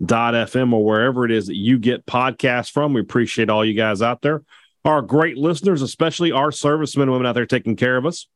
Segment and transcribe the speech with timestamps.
[0.00, 2.92] supertalk.fm or wherever it is that you get podcasts from.
[2.92, 4.42] We appreciate all you guys out there.
[4.84, 8.26] Our great listeners, especially our servicemen and women out there taking care of us.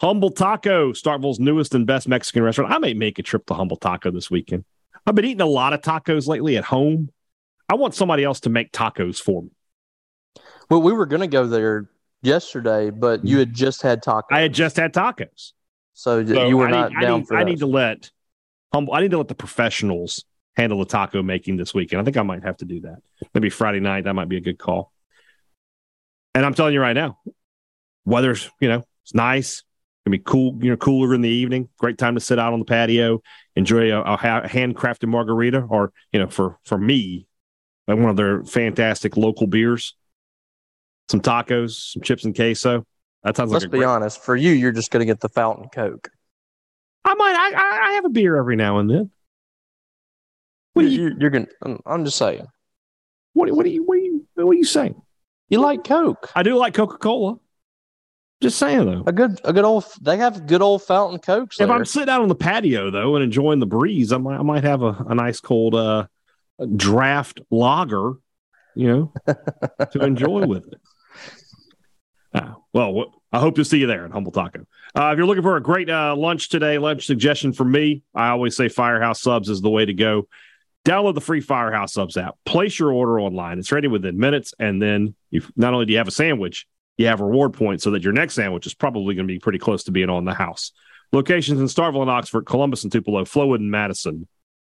[0.00, 2.72] Humble Taco, Starkville's newest and best Mexican restaurant.
[2.72, 4.64] I may make a trip to Humble Taco this weekend.
[5.06, 7.10] I've been eating a lot of tacos lately at home.
[7.68, 9.50] I want somebody else to make tacos for me.
[10.70, 11.90] Well, we were going to go there
[12.22, 14.22] yesterday, but you had just had tacos.
[14.30, 15.52] I had just had tacos.
[15.92, 18.10] So, so you were I not need, down I need, for I need to let
[18.72, 20.24] humble I need to let the professionals
[20.56, 22.00] handle the taco making this weekend.
[22.00, 22.98] I think I might have to do that.
[23.34, 24.92] Maybe Friday night, that might be a good call.
[26.34, 27.18] And I'm telling you right now,
[28.04, 29.62] weather's, you know, it's nice.
[30.06, 31.68] Gonna be cool, you know, cooler in the evening.
[31.78, 33.20] Great time to sit out on the patio,
[33.54, 37.26] enjoy a, a handcrafted margarita, or you know, for for me,
[37.84, 39.94] one of their fantastic local beers
[41.10, 42.86] some tacos, some chips and queso.
[43.24, 43.72] That sounds Let's like.
[43.72, 43.86] Let's be great...
[43.86, 44.22] honest.
[44.22, 46.10] For you, you're just going to get the fountain Coke.
[47.04, 47.34] I might.
[47.34, 49.10] I, I have a beer every now and then.
[50.74, 51.48] What you, you, you're gonna?
[51.86, 52.46] I'm just saying.
[53.32, 53.84] What, what are you?
[53.84, 54.26] What are you?
[54.34, 55.00] What are you saying?
[55.48, 56.30] You like Coke?
[56.34, 57.36] I do like Coca Cola.
[58.40, 59.02] Just saying though.
[59.06, 59.84] A good, a good old.
[60.00, 61.60] They have good old fountain cokes.
[61.60, 61.76] If there.
[61.76, 64.64] I'm sitting out on the patio though and enjoying the breeze, I might, I might
[64.64, 66.06] have a, a nice cold uh,
[66.74, 68.14] draft lager,
[68.74, 69.12] you know,
[69.92, 70.80] to enjoy with it.
[72.32, 74.64] Uh, well, I hope to see you there at Humble Taco.
[74.94, 78.28] Uh, if you're looking for a great uh, lunch today, lunch suggestion for me, I
[78.28, 80.28] always say Firehouse Subs is the way to go.
[80.84, 82.36] Download the free Firehouse Subs app.
[82.46, 83.58] Place your order online.
[83.58, 87.06] It's ready within minutes, and then you not only do you have a sandwich, you
[87.06, 89.84] have reward points so that your next sandwich is probably going to be pretty close
[89.84, 90.72] to being on the house.
[91.12, 94.26] Locations in Starkville and Oxford, Columbus and Tupelo, Flowood and Madison.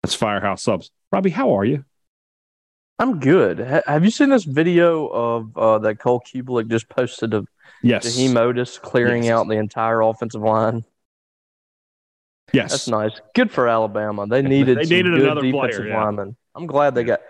[0.04, 0.92] That's Firehouse Subs.
[1.12, 1.86] Robbie, how are you?
[3.00, 3.60] I'm good.
[3.60, 7.48] H- have you seen this video of uh, that Cole Cubelic just posted of
[7.82, 8.06] yes.
[8.06, 9.32] Jaheim Oatis clearing yes.
[9.32, 10.84] out the entire offensive line?
[12.56, 13.12] Yes, that's nice.
[13.34, 14.26] Good for Alabama.
[14.28, 16.04] They needed they needed another defensive player, yeah.
[16.04, 16.36] lineman.
[16.56, 17.22] I'm glad they got.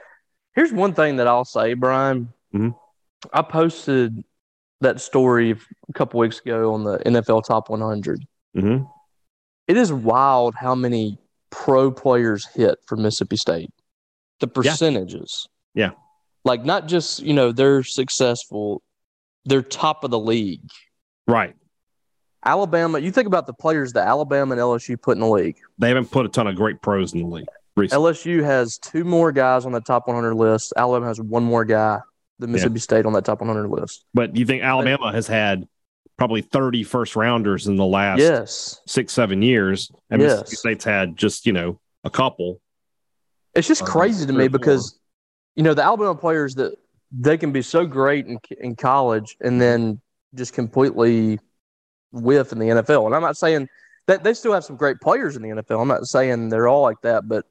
[0.56, 2.34] Here's one thing that I'll say, Brian.
[2.54, 2.70] Mm-hmm.
[3.34, 4.24] I posted
[4.82, 5.52] that story
[5.90, 8.26] a couple weeks ago on the NFL Top 100.
[8.56, 8.86] Mm-hmm.
[9.68, 11.18] It is wild how many
[11.50, 13.72] pro players hit for Mississippi State.
[14.40, 15.48] The percentages.
[15.74, 15.92] Yeah.
[16.44, 18.84] Like not just, you know, they're successful,
[19.46, 20.70] they're top of the league.
[21.28, 21.56] Right.
[22.46, 25.58] Alabama, you think about the players that Alabama and LSU put in the league.
[25.78, 27.48] They haven't put a ton of great pros in the league.
[27.76, 28.12] Recently.
[28.12, 30.72] LSU has two more guys on the top 100 list.
[30.78, 32.00] Alabama has one more guy,
[32.40, 32.82] the Mississippi yeah.
[32.82, 34.06] State, on that top 100 list.
[34.14, 35.68] But you think Alabama has had
[36.18, 38.80] probably 30 first rounders in the last yes.
[38.88, 40.40] six, seven years, and yes.
[40.42, 42.62] Mississippi State's had just, you know, a couple.
[43.56, 44.98] It's just uh, crazy to me because
[45.56, 46.78] you know, the Alabama players that
[47.12, 50.02] they can be so great in in college and then
[50.34, 51.40] just completely
[52.16, 53.06] whiff in the NFL.
[53.06, 53.68] And I'm not saying
[54.08, 55.82] that they still have some great players in the NFL.
[55.82, 57.46] I'm not saying they're all like that, but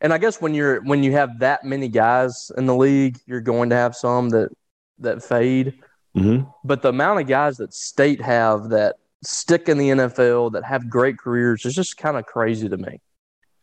[0.00, 3.40] and I guess when you're when you have that many guys in the league, you're
[3.40, 4.50] going to have some that
[4.98, 5.74] that fade.
[6.16, 6.48] Mm-hmm.
[6.64, 10.90] But the amount of guys that state have that stick in the NFL that have
[10.90, 13.00] great careers is just kind of crazy to me.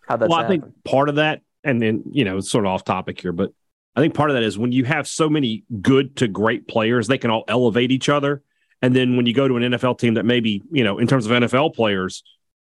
[0.07, 0.63] How that's well, I happened.
[0.63, 3.51] think part of that, and then you know, it's sort of off topic here, but
[3.96, 7.07] I think part of that is when you have so many good to great players,
[7.07, 8.42] they can all elevate each other.
[8.81, 11.25] And then when you go to an NFL team that maybe, you know, in terms
[11.25, 12.23] of NFL players,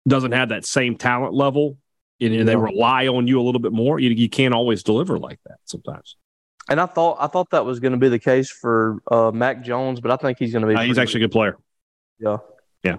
[0.07, 1.77] doesn't have that same talent level,
[2.19, 5.39] and they rely on you a little bit more, you, you can't always deliver like
[5.45, 6.15] that sometimes.
[6.69, 9.63] And I thought I thought that was going to be the case for uh, Mac
[9.63, 10.75] Jones, but I think he's going to be.
[10.75, 11.57] Uh, he's actually a good player.
[12.19, 12.37] Yeah.
[12.83, 12.97] Yeah.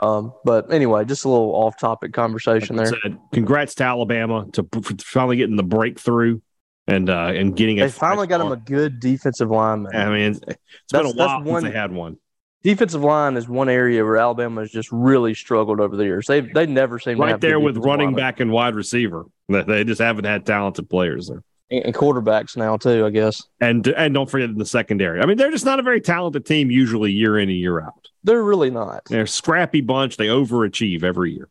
[0.00, 2.98] Um, but anyway, just a little off topic conversation Like there.
[3.04, 4.66] said, congrats to Alabama to
[5.04, 6.40] finally getting the breakthrough
[6.88, 9.94] and uh and getting a They finally got him a good defensive lineman.
[9.94, 10.56] I mean, it's
[10.90, 12.16] been a while one- since they had one.
[12.62, 16.26] Defensive line is one area where Alabama has just really struggled over the years.
[16.26, 18.14] They they never seem Right there with running linemen.
[18.16, 19.24] back and wide receiver.
[19.48, 21.42] They- just haven't had talented players there.
[21.70, 23.04] and, quarterbacks now too.
[23.06, 25.20] I guess And and don't forget in the secondary.
[25.20, 28.08] I mean, they're just not a very talented team usually year in and year out.
[28.24, 29.04] they're really not.
[29.06, 30.16] They're a scrappy bunch.
[30.16, 31.48] They overachieve every year.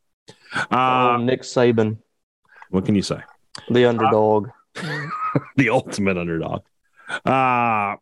[0.70, 1.98] Uh, Nick Saban,
[2.70, 3.20] what can you say?
[3.70, 4.50] the underdog.
[5.58, 6.62] the ultimate underdog.
[7.26, 7.96] Uh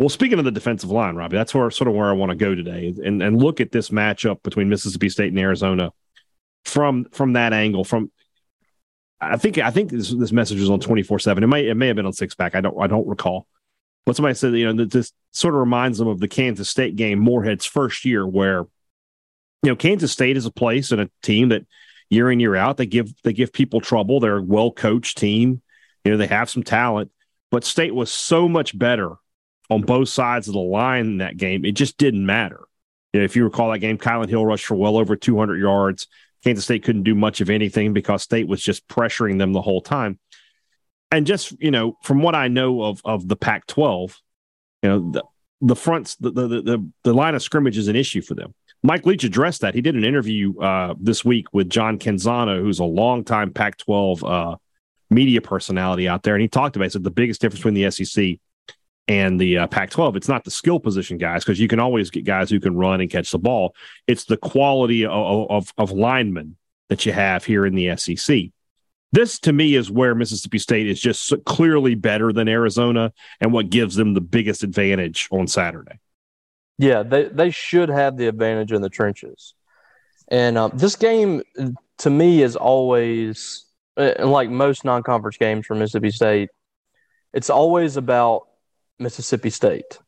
[0.00, 2.36] well, speaking of the defensive line, Robbie, that's where sort of where I want to
[2.36, 5.92] go today, and and look at this matchup between Mississippi State and Arizona
[6.64, 7.84] from from that angle.
[7.84, 8.10] From
[9.20, 11.44] I think I think this this message was on twenty four seven.
[11.44, 12.54] It may it may have been on six pack.
[12.54, 13.46] I don't I don't recall.
[14.06, 16.96] But somebody said you know that this sort of reminds them of the Kansas State
[16.96, 18.60] game, Moorhead's first year, where
[19.62, 21.66] you know Kansas State is a place and a team that
[22.08, 24.18] year in year out they give they give people trouble.
[24.18, 25.60] They're a well coached team.
[26.06, 27.10] You know they have some talent,
[27.50, 29.16] but State was so much better
[29.70, 31.64] on both sides of the line in that game.
[31.64, 32.60] It just didn't matter.
[33.12, 36.06] You know, if you recall that game, Kylan Hill rushed for well over 200 yards.
[36.44, 39.80] Kansas State couldn't do much of anything because State was just pressuring them the whole
[39.80, 40.18] time.
[41.10, 44.16] And just you know, from what I know of of the Pac-12,
[44.82, 45.24] you know the
[45.60, 48.54] the fronts the the the, the line of scrimmage is an issue for them.
[48.82, 49.74] Mike Leach addressed that.
[49.74, 54.56] He did an interview uh, this week with John Canzano, who's a longtime Pac-12 uh,
[55.10, 56.84] media personality out there, and he talked about.
[56.84, 58.38] It, he said the biggest difference between the SEC
[59.10, 62.24] and the uh, Pac-12, it's not the skill position guys because you can always get
[62.24, 63.74] guys who can run and catch the ball.
[64.06, 66.56] It's the quality of, of of linemen
[66.88, 68.44] that you have here in the SEC.
[69.10, 73.68] This to me is where Mississippi State is just clearly better than Arizona, and what
[73.68, 75.98] gives them the biggest advantage on Saturday.
[76.78, 79.54] Yeah, they they should have the advantage in the trenches.
[80.28, 81.42] And um, this game,
[81.98, 83.64] to me, is always
[83.96, 86.50] like most non-conference games for Mississippi State.
[87.34, 88.46] It's always about
[89.00, 89.98] Mississippi State.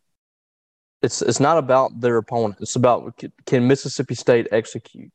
[1.02, 2.60] It's it's not about their opponent.
[2.60, 5.12] It's about can Mississippi State execute?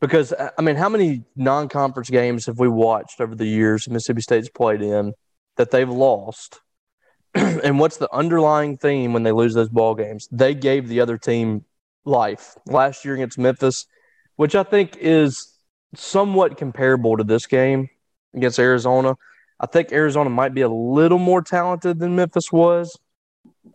[0.00, 4.48] Because I mean, how many non-conference games have we watched over the years Mississippi State's
[4.48, 5.14] played in
[5.56, 6.60] that they've lost?
[7.34, 10.28] and what's the underlying theme when they lose those ball games?
[10.30, 11.64] They gave the other team
[12.04, 13.86] life last year against Memphis,
[14.36, 15.52] which I think is
[15.94, 17.88] somewhat comparable to this game
[18.34, 19.14] against Arizona.
[19.62, 22.98] I think Arizona might be a little more talented than Memphis was,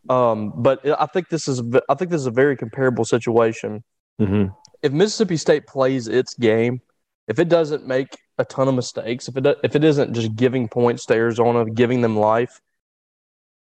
[0.09, 3.83] um, but I think this is I think this is a very comparable situation.
[4.19, 4.51] Mm-hmm.
[4.83, 6.81] If Mississippi State plays its game,
[7.27, 10.67] if it doesn't make a ton of mistakes, if it if it isn't just giving
[10.67, 12.59] points to Arizona, giving them life,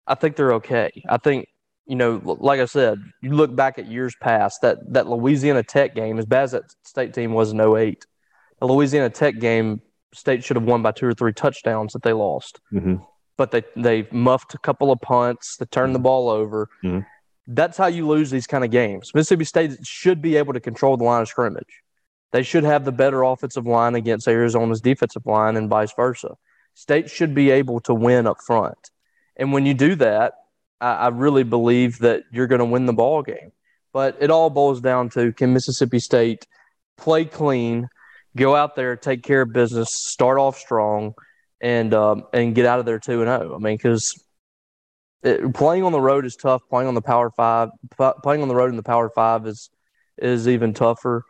[0.06, 0.90] I think they're okay.
[1.08, 1.48] I think
[1.86, 5.94] you know, like I said, you look back at years past that that Louisiana Tech
[5.94, 8.06] game, as bad as that state team was in 08,
[8.60, 9.80] the Louisiana Tech game,
[10.12, 12.96] State should have won by two or three touchdowns that they lost Mm-hmm.
[13.36, 16.68] but they they muffed a couple of punts, they turned the ball over.
[16.84, 17.06] Mhm.
[17.46, 19.12] That's how you lose these kind of games.
[19.14, 21.82] Mississippi State should be able to control the line of scrimmage.
[22.32, 26.36] They should have the better offensive line against Arizona's defensive line and vice versa.
[26.74, 28.90] State should be able to win up front.
[29.36, 30.34] And when you do that,
[30.80, 33.50] I, I really believe that you're going to win the ball game.
[33.92, 36.46] But it all boils down to can Mississippi State
[36.96, 37.88] play clean,
[38.36, 41.14] go out there, take care of business, start off strong,
[41.60, 43.54] and um, and get out of there two and zero.
[43.54, 44.22] I mean, because
[45.54, 46.62] playing on the road is tough.
[46.70, 49.70] Playing on the Power Five, p- playing on the road in the Power Five is
[50.18, 51.24] is even tougher.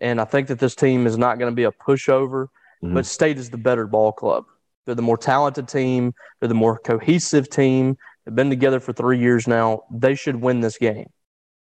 [0.00, 2.48] And I think that this team is not going to be a pushover.
[2.82, 2.94] Mhm.
[2.94, 4.44] But State is the better ball club.
[4.84, 6.12] They're the more talented team.
[6.40, 7.96] They're the more cohesive team.
[8.24, 9.82] They've been together for three years now.
[9.92, 11.10] They should win this game,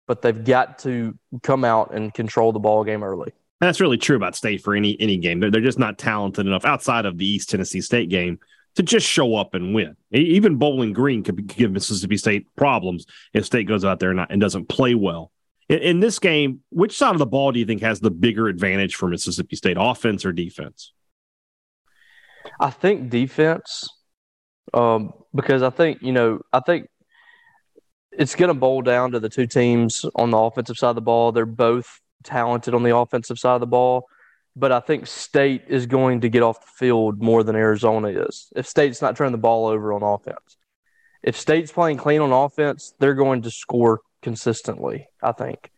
[0.08, 3.34] but they've got to come out and control the ball game early.
[3.62, 5.40] And that's really true about State for any any game.
[5.40, 8.40] They're, they're just not talented enough outside of the East Tennessee State game
[8.76, 9.98] to just show up and win.
[10.12, 14.40] Even Bowling Green could give Mississippi State problems if State goes out there and, and
[14.40, 15.32] doesn't play well.
[15.68, 18.48] In, in, this game, which side of the ball do you think has the bigger
[18.48, 20.94] advantage for Mississippi State, offense or defense?
[22.60, 23.90] I think defense,
[24.74, 26.88] um, because I think you know, I think
[28.12, 31.02] it's going to boil down to the two teams on the offensive side of the
[31.02, 31.32] ball.
[31.32, 34.08] They're both talented on the offensive side of the ball
[34.60, 38.52] but I think State is going to get off the field more than Arizona is.
[38.56, 40.58] If State's not turning the ball over on offense,
[41.24, 45.72] if State's playing clean on offense, they're going to score consistently, I think.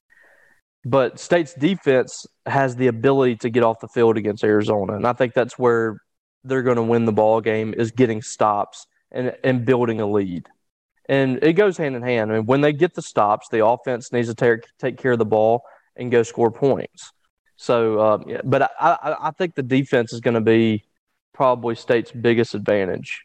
[0.83, 5.13] But State's defense has the ability to get off the field against Arizona, and I
[5.13, 5.97] think that's where
[6.43, 10.47] they're going to win the ball game is getting stops and and building a lead.
[11.07, 12.31] And it goes hand in hand.
[12.31, 15.19] I mean, when they get the stops, the offense needs to take take care of
[15.19, 15.61] the ball
[15.95, 17.11] and go score points.
[17.57, 20.83] So, uh, yeah, but I, I, I think the defense is going to be
[21.33, 23.21] probably State's biggest advantage.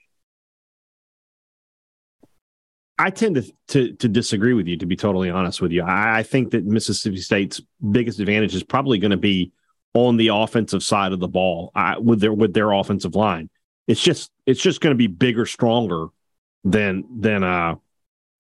[2.98, 4.76] I tend to, to, to disagree with you.
[4.78, 8.62] To be totally honest with you, I, I think that Mississippi State's biggest advantage is
[8.62, 9.52] probably going to be
[9.94, 13.48] on the offensive side of the ball uh, with their with their offensive line.
[13.86, 16.08] It's just it's just going to be bigger, stronger
[16.64, 17.76] than than uh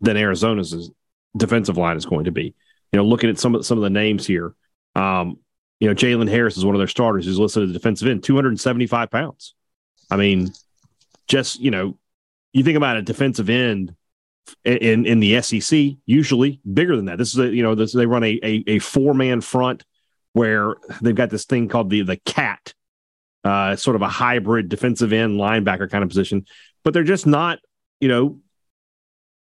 [0.00, 0.90] than Arizona's
[1.36, 2.54] defensive line is going to be.
[2.96, 4.54] You know, looking at some of some of the names here,
[4.94, 5.38] um,
[5.80, 8.24] you know, Jalen Harris is one of their starters who's listed as a defensive end,
[8.24, 9.54] 275 pounds.
[10.10, 10.50] I mean,
[11.28, 11.98] just, you know,
[12.54, 13.94] you think about a defensive end
[14.64, 17.18] in in the SEC, usually bigger than that.
[17.18, 19.84] This is a, you know, this, they run a, a, a four man front
[20.32, 22.72] where they've got this thing called the the cat,
[23.44, 26.46] uh, sort of a hybrid defensive end linebacker kind of position,
[26.82, 27.58] but they're just not,
[28.00, 28.40] you know,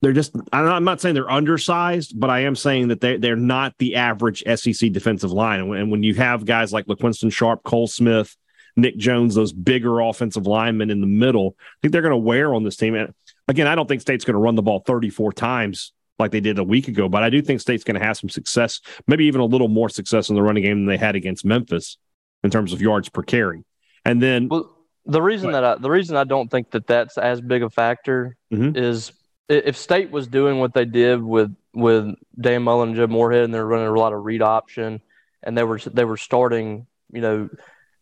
[0.02, 3.74] they're just I'm not saying they're undersized, but I am saying that they they're not
[3.78, 5.60] the average SEC defensive line.
[5.60, 8.34] And when, you have guys like LaQuinston Sharp, Cole Smith,
[8.76, 12.54] Nick Jones, those bigger offensive linemen in the middle, I think they're going to wear
[12.54, 12.94] on this team.
[12.94, 13.12] And
[13.46, 16.58] again, I don't think State's going to run the ball 34 times like they did
[16.58, 19.40] a week ago, but I do think State's going to have some success, maybe even
[19.40, 21.98] a little more success in the running game than they had against Memphis
[22.42, 23.64] in terms of yards per carry.
[24.04, 24.76] And then well,
[25.06, 28.36] the reason that I, the reason I don't think that that's as big a factor
[28.52, 28.76] mm-hmm.
[28.76, 29.12] is
[29.50, 33.54] if State was doing what they did with with Dan Mullen and Joe Moorhead, and
[33.54, 35.00] they're running a lot of read option,
[35.42, 37.50] and they were they were starting, you know,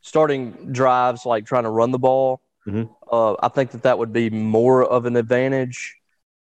[0.01, 2.41] starting drives like trying to run the ball.
[2.67, 2.93] Mm-hmm.
[3.11, 5.97] Uh, I think that that would be more of an advantage.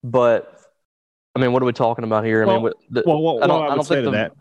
[0.02, 0.54] But
[1.34, 2.44] I mean, what are we talking about here?
[2.46, 4.32] Well, I mean, the, well, well, I don't, I, I don't think the, that.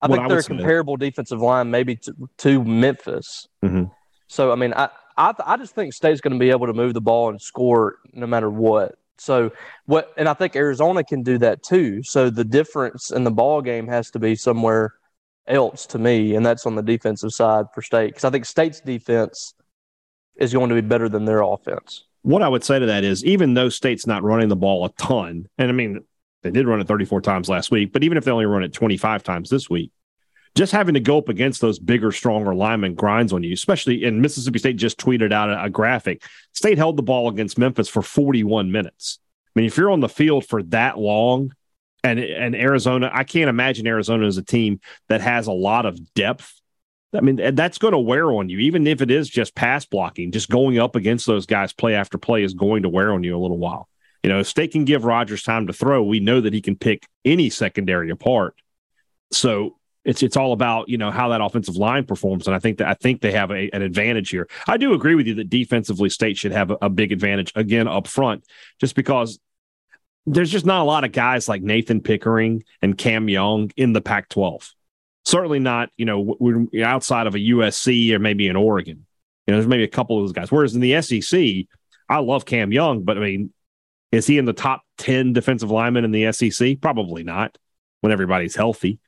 [0.00, 3.48] I think they're a comparable defensive line, maybe to, to Memphis.
[3.64, 3.84] Mm-hmm.
[4.26, 6.92] So, I mean, I, I, I just think State's going to be able to move
[6.92, 8.98] the ball and score no matter what.
[9.18, 9.52] So
[9.86, 12.02] what, and I think Arizona can do that too.
[12.02, 14.94] So the difference in the ball game has to be somewhere
[15.46, 18.80] else to me, and that's on the defensive side for State because I think State's
[18.80, 19.54] defense
[20.36, 22.04] is going to be better than their offense.
[22.22, 24.90] What I would say to that is, even though State's not running the ball a
[24.90, 26.00] ton, and I mean
[26.42, 28.72] they did run it 34 times last week, but even if they only run it
[28.72, 29.90] 25 times this week,
[30.54, 34.20] just having to go up against those bigger, stronger linemen grinds on you, especially in
[34.20, 36.22] Mississippi State just tweeted out a, graphic.
[36.52, 39.18] State held the ball against Memphis for 41 minutes.
[39.54, 41.52] I mean, if you're on the field for that long,
[42.02, 46.12] and and Arizona, I can't imagine Arizona as a team that has a lot of
[46.14, 46.60] depth.
[47.14, 50.32] I mean, that's going to wear on you, even if it is just pass blocking.
[50.32, 53.36] Just going up against those guys play after play is going to wear on you
[53.36, 53.88] a little while.
[54.22, 56.76] You know, if State can give Rogers time to throw, we know that he can
[56.76, 58.54] pick any secondary apart.
[59.32, 62.78] So it's it's all about you know how that offensive line performs, and I think
[62.78, 64.48] that I think they have a, an advantage here.
[64.66, 67.88] I do agree with you that defensively, State should have a, a big advantage again
[67.88, 68.44] up front,
[68.78, 69.38] just because
[70.26, 74.00] there's just not a lot of guys like Nathan Pickering and Cam Young in the
[74.00, 74.70] Pac-12.
[75.26, 76.38] Certainly not, you know,
[76.82, 79.06] outside of a USC or maybe an Oregon.
[79.46, 80.50] You know, there's maybe a couple of those guys.
[80.50, 81.66] Whereas in the SEC,
[82.08, 83.52] I love Cam Young, but I mean,
[84.12, 86.80] is he in the top 10 defensive linemen in the SEC?
[86.80, 87.58] Probably not
[88.00, 89.00] when everybody's healthy.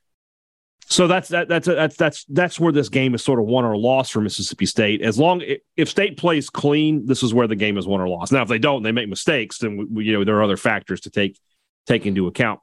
[0.88, 3.76] So that's that, that's that's that's that's where this game is sort of won or
[3.76, 5.02] lost for Mississippi State.
[5.02, 5.42] As long
[5.76, 8.30] if State plays clean, this is where the game is won or lost.
[8.30, 11.00] Now, if they don't, they make mistakes, then we, you know there are other factors
[11.02, 11.40] to take
[11.86, 12.60] take into account.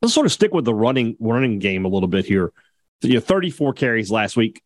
[0.00, 2.52] Let's sort of stick with the running running game a little bit here.
[3.02, 4.62] You know, 34 carries last week.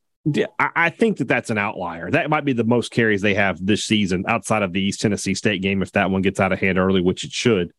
[0.59, 2.11] I, I think that that's an outlier.
[2.11, 5.35] That might be the most carries they have this season outside of the East Tennessee
[5.35, 7.73] State game if that one gets out of hand early, which it should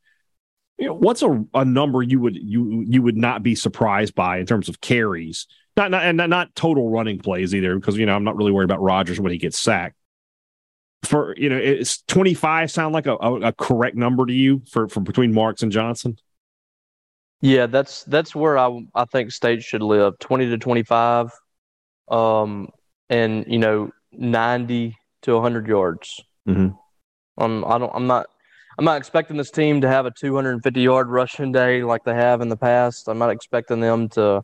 [0.78, 4.38] you know, what's a, a number you would you you would not be surprised by
[4.38, 5.48] in terms of carries?
[5.76, 8.52] Not not and not, not total running plays either, because you know I'm not really
[8.52, 9.96] worried about Rogers when he gets sacked.
[11.04, 14.88] For you know, it's 25 sound like a, a, a correct number to you for
[14.88, 16.18] for between Marks and Johnson?
[17.42, 21.32] Yeah, that's that's where I I think State should live 20 to 25,
[22.10, 22.70] um,
[23.10, 26.20] and you know 90 to 100 yards.
[26.48, 26.70] Mm-hmm.
[27.44, 27.92] Um, I don't.
[27.94, 28.28] I'm not.
[28.78, 32.42] I'm not expecting this team to have a 250 yard rushing day like they have
[32.42, 33.08] in the past.
[33.08, 34.44] I'm not expecting them to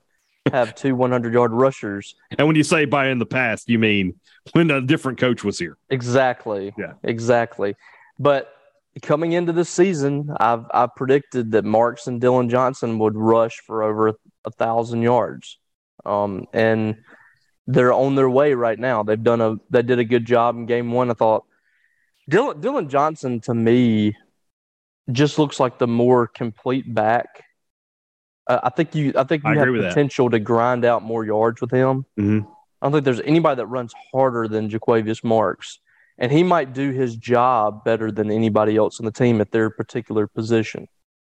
[0.51, 2.15] have two 100 yard rushers.
[2.37, 4.15] And when you say by in the past, you mean
[4.53, 5.77] when a different coach was here.
[5.89, 6.73] Exactly.
[6.77, 6.93] Yeah.
[7.03, 7.75] Exactly.
[8.19, 8.53] But
[9.01, 13.83] coming into this season, I've I predicted that Marks and Dillon Johnson would rush for
[13.83, 14.09] over
[14.45, 15.57] a, thousand yards,
[16.05, 16.97] um, and
[17.65, 19.03] they're on their way right now.
[19.03, 21.09] They've done a they did a good job in game one.
[21.09, 21.45] I thought
[22.29, 24.15] Dylan Dillon Johnson to me
[25.11, 27.43] just looks like the more complete back.
[28.47, 29.89] Uh, I think you I think you I have with that.
[29.89, 32.05] potential to grind out more yards with him.
[32.19, 32.45] Mhm.
[32.81, 35.79] I don't think there's anybody that runs harder than Jo'quavious Marks,
[36.17, 39.69] and he might do his job better than anybody else on the team at their
[39.69, 40.87] particular position.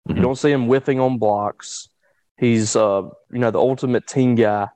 [0.09, 0.17] Mhm.
[0.17, 1.89] You don't see him whiffing on blocks.
[2.37, 4.69] He's uh, you know the ultimate team guy.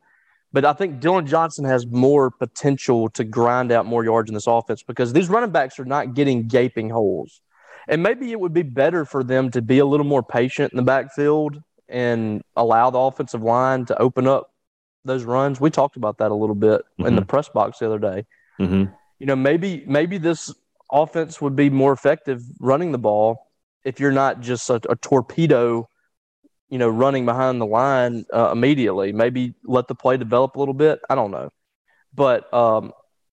[0.54, 4.46] But I think Dillon Johnson has more potential to grind out more yards in this
[4.46, 7.40] offense because these running backs are not getting gaping holes.
[7.88, 10.76] And maybe it would be better for them to be a little more patient in
[10.76, 14.50] the backfield and allow the offensive line to open up
[15.04, 15.60] those runs.
[15.60, 18.24] We talked about that a little bit in the press box the other day.
[18.60, 18.92] Mhm.
[19.18, 20.54] You know, maybe maybe this
[20.90, 23.48] offense would be more effective running the ball
[23.84, 25.88] if you're not just a, a torpedo,
[26.68, 29.12] you know, running behind the line uh, immediately.
[29.12, 31.00] Maybe let the play develop a little bit.
[31.10, 31.50] I don't know,
[32.14, 32.92] but um,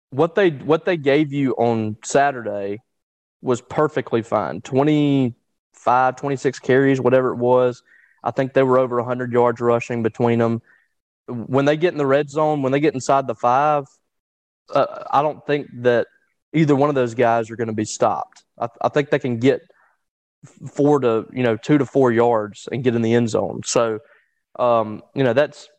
[0.09, 2.79] what they what they gave you on Saturday
[3.41, 4.61] was perfectly fine.
[4.61, 7.83] 25, 26 carries, whatever it was.
[8.23, 10.61] I think they were over 100 yards rushing between them.
[11.27, 13.85] When they get in the red zone, when they get inside the five,
[14.73, 16.07] uh, I don't think that
[16.53, 18.43] either one of those guys are going to be stopped.
[18.59, 19.61] I, I think they can get
[20.71, 23.61] four to you know two to four yards and get in the end zone.
[23.65, 23.99] So,
[24.57, 25.69] um, you know that's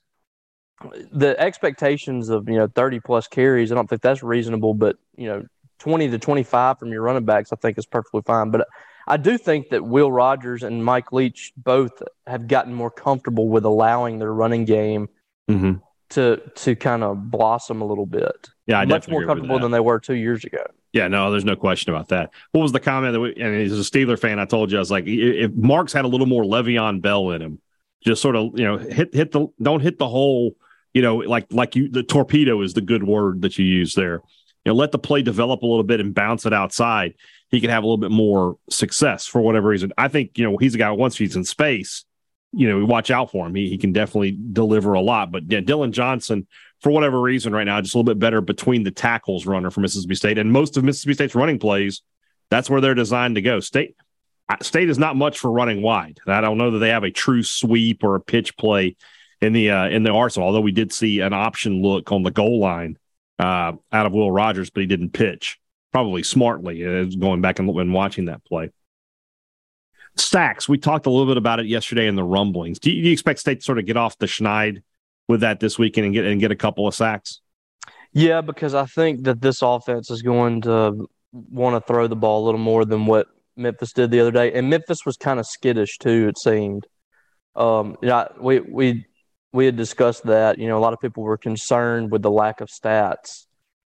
[1.13, 3.71] the expectations of you know 30 plus carries.
[3.71, 5.45] I don't think that's reasonable, but you know
[5.81, 8.51] 20 to 25 from your running backs, I think is perfectly fine.
[8.51, 8.69] But
[9.09, 13.65] I do think that Will Rogers and Mike Leach both have gotten more comfortable with
[13.65, 15.09] allowing their running game
[15.51, 15.81] Mhm.
[16.11, 18.51] to to kind of blossom a little bit.
[18.67, 20.63] Yeah, I Much more comfortable than they were two years ago.
[20.93, 22.31] Yeah, no, there's no question about that.
[22.53, 24.81] What was the comment that we, and as a Steeler fan, I told you, I
[24.81, 27.59] was like, if Marks had a little more Le'Veon Bell in him,
[28.05, 30.57] just sort of, you know, hit, hit the, don't hit the hole,
[30.93, 34.21] you know, like, like you, the torpedo is the good word that you use there.
[34.65, 37.15] You know, let the play develop a little bit and bounce it outside.
[37.51, 39.93] He could have a little bit more success for whatever reason.
[39.97, 42.05] I think, you know, he's a guy, once he's in space,
[42.53, 43.55] you know, we watch out for him.
[43.55, 45.33] He, he can definitely deliver a lot.
[45.33, 46.47] But yeah, Dillon Johnson,
[46.81, 49.81] for whatever reason right now, just a little bit better between the tackles runner for
[49.81, 50.39] Mississippi State.
[50.39, 52.03] And most of Mississippi State's running plays,
[52.51, 53.61] that's where they're designed to go.
[53.61, 53.95] State
[54.63, 56.19] State is not much for running wide.
[56.27, 58.97] I don't know that they have a true sweep or a pitch play
[59.41, 60.49] in the uh, in the arsenal.
[60.49, 62.99] Although we did see an option look on the goal line
[63.41, 65.59] uh, out of Will Rogers, but he didn't pitch
[65.93, 66.85] probably smartly.
[66.85, 68.71] Uh, going back and, and watching that play.
[70.17, 72.79] Stacks, we talked a little bit about it yesterday in the rumblings.
[72.79, 74.83] Do you, do you expect State to sort of get off the schneid
[75.29, 77.41] with that this weekend and get and get a couple of sacks?
[78.13, 82.45] Yeah, because I think that this offense is going to want to throw the ball
[82.45, 85.47] a little more than what Memphis did the other day, and Memphis was kind of
[85.47, 86.29] skittish too.
[86.29, 86.87] It seemed.
[87.55, 89.07] Um, yeah, we we
[89.53, 90.59] we had discussed that.
[90.59, 93.47] You know, a lot of people were concerned with the lack of stats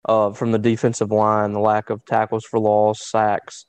[0.08, 3.65] uh, from the defensive line, the lack of tackles for loss, sacks.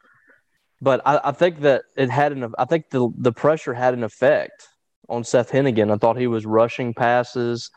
[0.81, 2.53] But I, I think that it had an.
[2.59, 4.69] I think the the pressure had an effect
[5.09, 5.93] on Seth Henigan.
[5.93, 7.71] I thought he was rushing passes.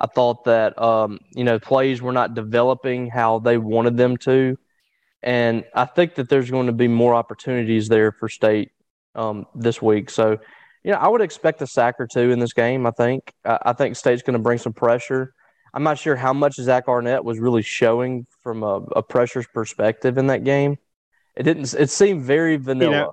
[0.00, 4.56] I thought that um, you know plays were not developing how they wanted them to,
[5.22, 8.70] and I think that there's going to be more opportunities there for State
[9.14, 10.08] um, this week.
[10.08, 10.38] So,
[10.86, 12.86] you know, I would expect a sack or two in this game.
[12.86, 15.34] I think I, I think State's going to bring some pressure.
[15.74, 20.16] I'm not sure how much Zach Arnett was really showing from a, a pressure's perspective
[20.16, 20.78] in that game.
[21.36, 21.74] It didn't.
[21.74, 23.10] It seemed very vanilla.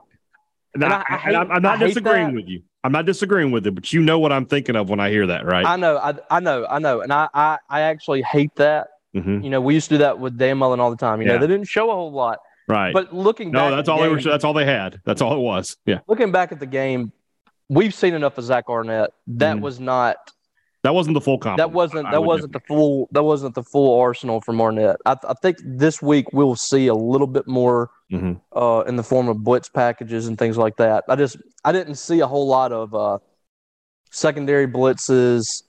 [0.76, 2.62] And And I, I- hate- I'm, not I disagreeing with you.
[2.84, 5.26] I'm not disagreeing with it, but you know what I'm thinking of when I hear
[5.28, 5.66] that, right?
[5.66, 5.98] I know.
[5.98, 6.66] I, I know.
[6.70, 7.02] I know.
[7.02, 8.88] And I, I, I actually hate that.
[9.16, 9.44] Mhm.
[9.44, 11.22] You know, we used to do that with Dan Mullen all the time.
[11.22, 12.38] You know, they didn't show a whole lot.
[12.68, 12.94] Right.
[12.94, 14.22] But looking no, back, that's at the all they were.
[14.22, 15.02] That's all they had.
[15.06, 15.76] That's all it was.
[15.86, 16.00] Yeah.
[16.08, 17.12] Looking back at the game,
[17.69, 19.12] we've seen enough of Zach Arnett.
[19.28, 19.62] That Mhm.
[19.62, 20.17] was not.
[20.84, 21.38] That wasn't the full.
[21.38, 22.12] That wasn't.
[22.12, 23.08] That wasn't the full.
[23.12, 24.97] That wasn't the full arsenal from Arnett.
[25.06, 28.41] I, I think this week we'll see a little bit more Mhm.
[28.54, 31.06] uh, in the form of blitz packages and things like that.
[31.08, 33.19] I just I didn't see a whole lot of uh,
[34.12, 35.63] secondary blitzes.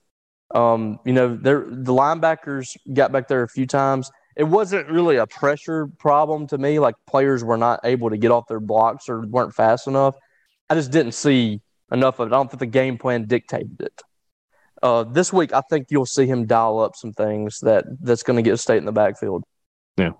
[0.54, 4.10] Um, you know, there the linebackers got back there a few times.
[4.36, 6.78] It wasn't really a pressure problem to me.
[6.80, 10.16] Like players were not able to get off their blocks or weren't fast enough.
[10.68, 11.60] I just didn't see
[11.92, 12.34] enough of it.
[12.34, 14.02] I don't think the game plan dictated it.
[14.82, 18.36] Uh, this week, I think you'll see him dial up some things that that's going
[18.36, 19.44] to get state in the backfield.
[19.96, 20.10] Yeah.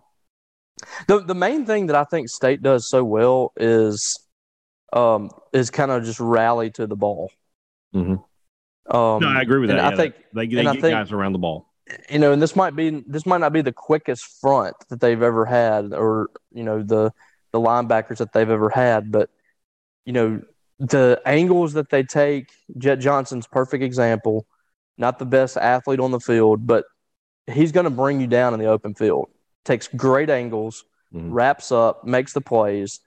[1.07, 4.19] The the main thing that I think State does so well is
[4.93, 7.31] um is kind of just rally to the ball.
[7.95, 8.97] Mm-hmm.
[8.97, 9.81] Um, no, I agree with that.
[9.81, 11.71] I think they, they get think, guys around the ball.
[12.11, 15.23] You know, and this might be this might not be the quickest front that they've
[15.23, 17.13] ever had, or you know the
[17.53, 19.31] the linebackers that they've ever had, but
[20.05, 20.43] you know
[20.89, 22.51] the angles that they take.
[22.79, 24.47] Jet Johnson's perfect example.
[24.97, 26.85] Not the best athlete on the field, but
[27.47, 29.29] he's going to bring you down in the open field.
[29.65, 31.33] Takes great angles, mm-hmm.
[31.33, 33.01] wraps up, makes the plays.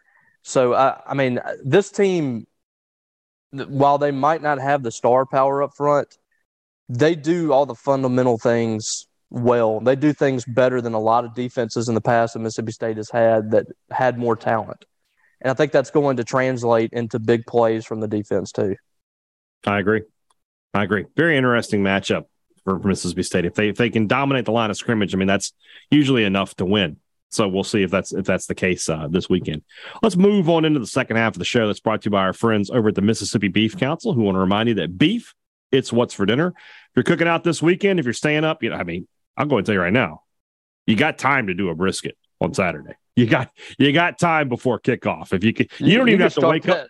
[0.44, 2.48] So I, I mean, this team
[3.52, 6.18] while they might not have the star power up front,
[6.90, 9.80] they do all the fundamental things well.
[9.80, 12.98] They do things better than a lot of defenses in the past that Mississippi State
[12.98, 14.86] has had that had more talent.
[15.41, 18.76] And I think that's going to translate into big plays from the defense too.
[19.65, 20.04] I agree.
[20.73, 21.06] I agree.
[21.15, 22.26] Very interesting matchup
[22.63, 23.45] for Mississippi State.
[23.45, 25.54] If they if they can dominate the line of scrimmage, I mean that's
[25.89, 26.97] usually enough to win.
[27.30, 29.63] So we'll see if that's if that's the case uh, this weekend.
[30.02, 31.67] Let's move on into the second half of the show.
[31.67, 34.36] That's brought to you by our friends over at the Mississippi Beef Council, who want
[34.36, 35.34] to remind you that beef
[35.71, 36.54] it's what's for dinner.
[36.56, 39.47] If you're cooking out this weekend, if you're staying up, you know, I mean, I'm
[39.47, 40.23] going to tell you right now,
[40.86, 42.93] you got time to do a brisket on Saturday.
[43.17, 43.49] You got
[43.80, 45.34] you got time before kickoff.
[45.34, 46.84] If you can, you don't you even have to wake that.
[46.84, 46.88] up.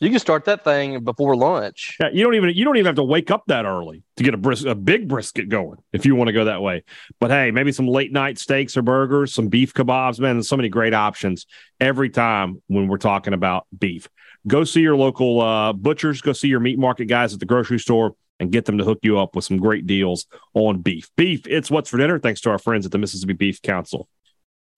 [0.00, 1.96] You can start that thing before lunch.
[1.98, 4.34] Yeah, you don't even you don't even have to wake up that early to get
[4.34, 6.84] a bris- a big brisket going if you want to go that way.
[7.20, 10.36] But hey, maybe some late night steaks or burgers, some beef kebabs, man.
[10.36, 11.46] There's so many great options
[11.80, 14.10] every time when we're talking about beef.
[14.46, 16.20] Go see your local uh, butchers.
[16.20, 18.98] Go see your meat market guys at the grocery store and get them to hook
[19.02, 21.08] you up with some great deals on beef.
[21.16, 22.18] Beef, it's what's for dinner.
[22.18, 24.08] Thanks to our friends at the Mississippi Beef Council.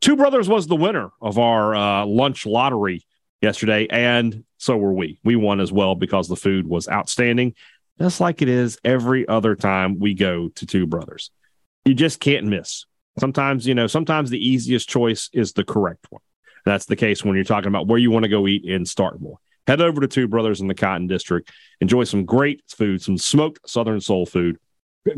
[0.05, 3.07] Two Brothers was the winner of our uh, lunch lottery
[3.41, 5.19] yesterday, and so were we.
[5.25, 7.55] We won as well because the food was outstanding,
[7.99, 11.31] just like it is every other time we go to Two Brothers.
[11.87, 12.85] You just can't miss.
[13.19, 16.21] Sometimes, you know, sometimes the easiest choice is the correct one.
[16.67, 19.37] That's the case when you're talking about where you want to go eat in Starkville.
[19.67, 21.51] Head over to Two Brothers in the Cotton District.
[21.81, 24.59] Enjoy some great food, some smoked Southern soul food,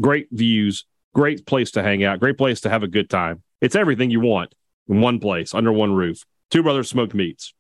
[0.01, 3.43] great views, great place to hang out, great place to have a good time.
[3.61, 4.55] It's everything you want
[4.89, 6.25] in one place, under one roof.
[6.51, 7.55] Two Brothers Smoked Meats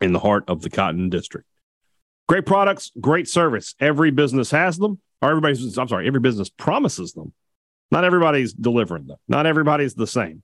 [0.00, 1.46] in the heart of the Cotton District.
[2.28, 3.74] Great products, great service.
[3.80, 7.32] Every business has them, or everybody's, I'm sorry, every business promises them.
[7.90, 9.18] Not everybody's delivering them.
[9.26, 10.42] Not everybody's the same.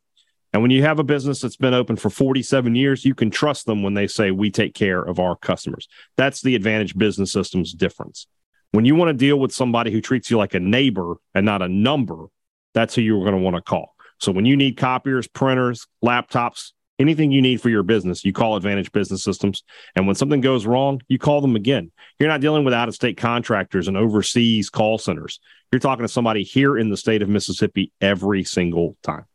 [0.53, 3.67] And when you have a business that's been open for 47 years, you can trust
[3.67, 5.87] them when they say, We take care of our customers.
[6.17, 8.27] That's the Advantage Business Systems difference.
[8.73, 11.63] When you want to deal with somebody who treats you like a neighbor and not
[11.63, 12.27] a number,
[12.75, 13.96] that's who you're going to want to call.
[14.19, 18.57] So when you need copiers, printers, laptops, anything you need for your business, you call
[18.57, 19.63] Advantage Business Systems.
[19.95, 21.91] And when something goes wrong, you call them again.
[22.19, 25.41] You're not dealing with out of state contractors and overseas call centers.
[25.71, 29.27] You're talking to somebody here in the state of Mississippi every single time.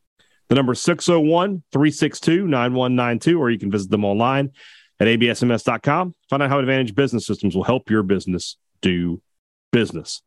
[0.49, 4.51] The number is 601 362 9192, or you can visit them online
[4.99, 6.15] at absms.com.
[6.29, 9.21] Find out how Advantage Business Systems will help your business do
[9.71, 10.21] business.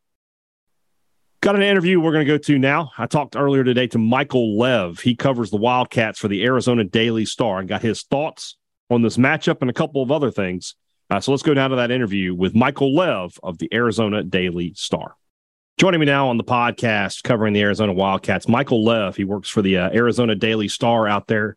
[1.44, 2.90] Got an interview we're going to go to now.
[2.96, 5.00] I talked earlier today to Michael Lev.
[5.00, 8.56] He covers the Wildcats for the Arizona Daily Star and got his thoughts
[8.88, 10.74] on this matchup and a couple of other things.
[11.10, 14.72] Uh, so let's go down to that interview with Michael Lev of the Arizona Daily
[14.74, 15.16] Star.
[15.76, 19.14] Joining me now on the podcast covering the Arizona Wildcats, Michael Lev.
[19.14, 21.56] He works for the uh, Arizona Daily Star out there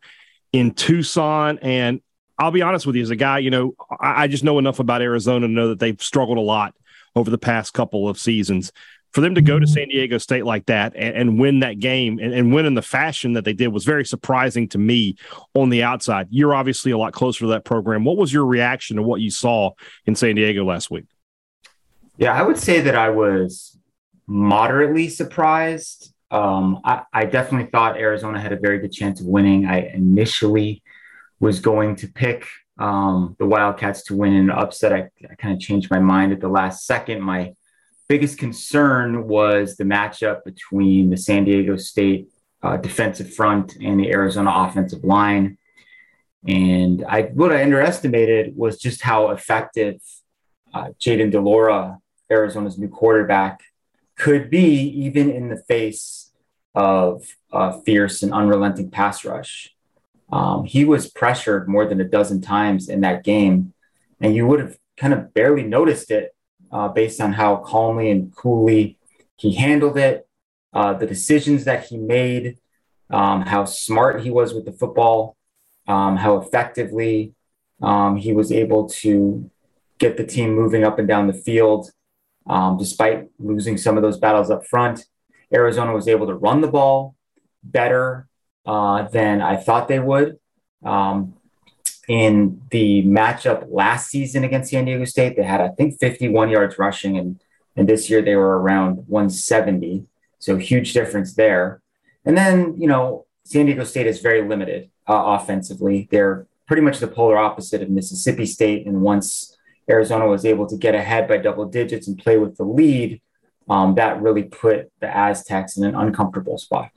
[0.52, 1.60] in Tucson.
[1.62, 2.02] And
[2.38, 4.80] I'll be honest with you, as a guy, you know, I, I just know enough
[4.80, 6.74] about Arizona to know that they've struggled a lot
[7.16, 8.70] over the past couple of seasons
[9.12, 12.18] for them to go to San Diego State like that and, and win that game
[12.18, 15.16] and, and, win in the fashion that they did was very surprising to me
[15.54, 16.28] on the outside.
[16.30, 18.04] You're obviously a lot closer to that program.
[18.04, 19.70] What was your reaction to what you saw
[20.06, 21.06] in San Diego last week?
[22.18, 23.78] Yeah, I would say that I was
[24.26, 26.12] moderately surprised.
[26.30, 29.66] Um, I, I definitely thought Arizona had a very good chance of winning.
[29.66, 30.82] I initially
[31.40, 32.46] was going to pick
[32.78, 34.92] um, the Wildcats to win an upset.
[34.92, 37.22] I, I kind of changed my mind at the last second.
[37.22, 37.54] My
[38.08, 42.28] biggest concern was the matchup between the San Diego State
[42.62, 45.58] uh, defensive front and the Arizona offensive line.
[46.46, 50.00] And I, what I underestimated was just how effective
[50.72, 51.98] uh, Jayden de Laura,
[52.30, 53.60] Arizona's new quarterback,
[54.16, 56.32] could be, even in the face
[56.74, 59.74] of a fierce and unrelenting pass rush.
[60.30, 63.72] Um, he was pressured more than a dozen times in that game,
[64.20, 66.34] and you would have kind of barely noticed it
[66.70, 68.98] uh, based on how calmly and coolly
[69.36, 70.28] he handled it,
[70.72, 72.58] uh, the decisions that he made,
[73.10, 75.36] um, how smart he was with the football,
[75.86, 77.34] um, how effectively
[77.80, 79.50] um, he was able to
[79.98, 81.90] get the team moving up and down the field,
[82.46, 85.06] um, despite losing some of those battles up front.
[85.52, 87.16] Arizona was able to run the ball
[87.62, 88.28] better
[88.66, 90.38] uh, than I thought they would.
[90.84, 91.34] Um,
[92.08, 96.78] in the matchup last season against San Diego State, they had, I think, 51 yards
[96.78, 97.40] rushing, and,
[97.76, 100.06] and this year they were around 170.
[100.38, 101.82] So huge difference there.
[102.24, 106.08] And then, you know, San Diego State is very limited uh, offensively.
[106.10, 108.86] They're pretty much the polar opposite of Mississippi State.
[108.86, 109.56] And once
[109.88, 113.20] Arizona was able to get ahead by double digits and play with the lead,
[113.68, 116.90] um, that really put the Aztecs in an uncomfortable spot.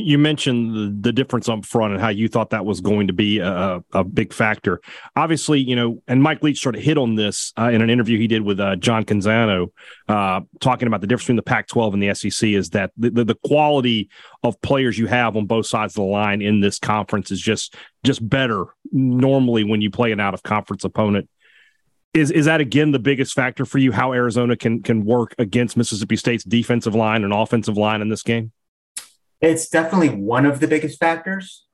[0.00, 3.38] You mentioned the, difference up front and how you thought that was going to be
[3.38, 4.80] a, a, big factor.
[5.14, 8.18] Obviously, you know, and Mike Leach sort of hit on this uh, in an interview
[8.18, 9.68] he did with uh, John Canzano,
[10.08, 13.24] uh, talking about the difference between the Pac-12 and the SEC is that the, the,
[13.24, 14.10] the, quality
[14.42, 17.76] of players you have on both sides of the line in this conference is just
[18.02, 21.28] just better normally when you play an out of conference opponent.
[22.14, 23.92] Is is that again the biggest factor for you?
[23.92, 28.22] How Arizona can can work against Mississippi State's defensive line and offensive line in this
[28.22, 28.52] game?
[29.44, 31.66] It's definitely one of the biggest factors.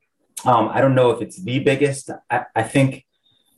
[0.45, 2.11] Um, I don't know if it's the biggest.
[2.29, 3.07] I, I think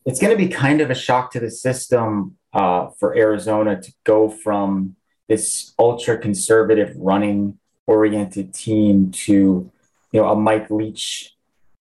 [0.05, 3.92] it's going to be kind of a shock to the system uh, for Arizona to
[4.05, 4.96] go from
[5.29, 9.70] this ultra conservative running oriented team to
[10.12, 11.35] you know a Mike Leach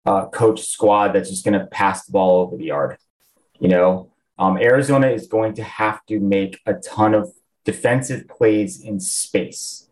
[0.05, 2.97] uh, coach squad that's just going to pass the ball over the yard.
[3.59, 7.33] You know, um, Arizona is going to have to make a ton of
[7.65, 9.89] defensive plays in space.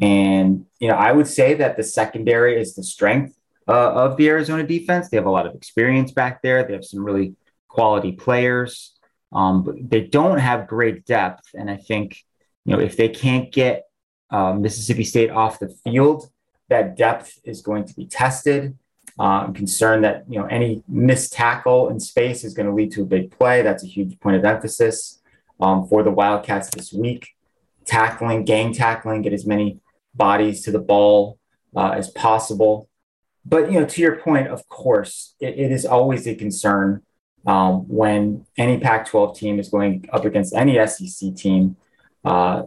[0.00, 3.36] And, you know, I would say that the secondary is the strength
[3.68, 5.08] uh, of the Arizona defense.
[5.08, 6.64] They have a lot of experience back there.
[6.64, 7.34] They have some really
[7.68, 8.92] quality players,
[9.32, 11.50] um, but they don't have great depth.
[11.54, 12.24] And I think,
[12.64, 13.84] you know, if they can't get
[14.30, 16.30] uh, Mississippi State off the field,
[16.68, 18.76] that depth is going to be tested.
[19.18, 22.92] Uh, I'm concerned that you know any missed tackle in space is going to lead
[22.92, 23.60] to a big play.
[23.60, 25.18] That's a huge point of emphasis
[25.60, 27.34] um, for the Wildcats this week.
[27.84, 29.80] Tackling, gang tackling, get as many
[30.20, 31.38] bodies to the ball
[31.74, 32.88] uh, as possible.
[33.44, 37.02] But you know, to your point, of course, it, it is always a concern
[37.46, 41.76] um, when any Pac-12 team is going up against any SEC team.
[42.22, 42.64] Uh,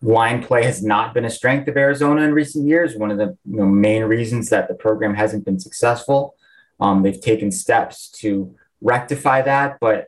[0.00, 2.96] line play has not been a strength of Arizona in recent years.
[2.96, 6.36] One of the you know, main reasons that the program hasn't been successful.
[6.78, 10.06] Um, they've taken steps to rectify that, but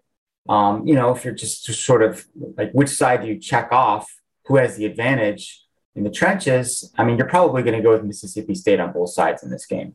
[0.48, 2.24] um, you know, if you're just, just sort of
[2.56, 4.06] like which side do you check off?
[4.46, 5.63] Who has the advantage?
[5.96, 9.10] In the trenches, I mean, you're probably going to go with Mississippi State on both
[9.10, 9.94] sides in this game.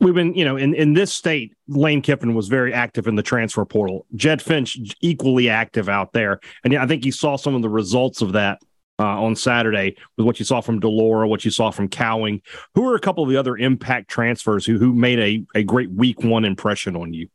[0.00, 3.22] We've been, you know, in, in this state, Lane Kiffin was very active in the
[3.22, 4.04] transfer portal.
[4.16, 8.20] Jedd Fisch equally active out there, and I think you saw some of the results
[8.20, 8.60] of that
[8.98, 12.42] uh, on Saturday with what you saw from de Laura, what you saw from Cowing.
[12.74, 15.90] Who are a couple of the other impact transfers who who made a, a great
[15.92, 17.28] week one impression on you?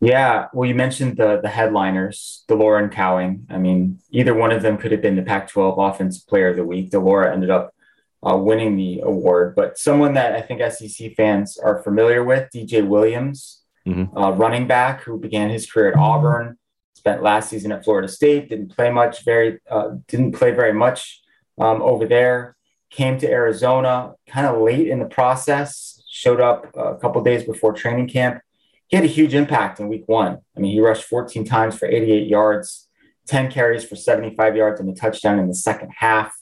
[0.00, 3.46] Yeah, well, you mentioned the the headliners, de Laura and Cowing.
[3.50, 6.64] I mean, either one of them could have been the Pac-12 Offensive Player of the
[6.64, 6.90] Week.
[6.90, 7.74] de Laura ended up
[8.22, 12.86] uh, winning the award, but someone that I think SEC fans are familiar with, DJ
[12.86, 14.16] Williams, mm-hmm.
[14.16, 16.58] uh, running back who began his career at Auburn,
[16.94, 21.20] spent last season at Florida State, didn't play much, very uh, didn't play very much
[21.58, 22.56] um, over there.
[22.90, 27.72] Came to Arizona kind of late in the process, showed up a couple days before
[27.72, 28.40] training camp
[28.88, 30.38] he had a huge impact in week one.
[30.56, 32.88] I mean, he rushed 14 times for 88 yards,
[33.26, 36.34] 10 carries for 75 yards, and a touchdown in the second half.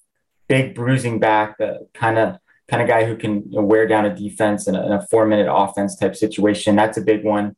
[0.49, 4.07] Big bruising back, the kind of kind of guy who can you know, wear down
[4.07, 6.77] a defense in a, in a four minute offense type situation.
[6.77, 7.57] That's a big one.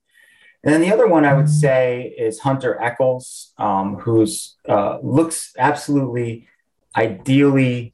[0.64, 5.53] And then the other one I would say is Hunter Echols, um, who's uh, looks
[5.59, 6.48] absolutely
[6.96, 7.92] ideally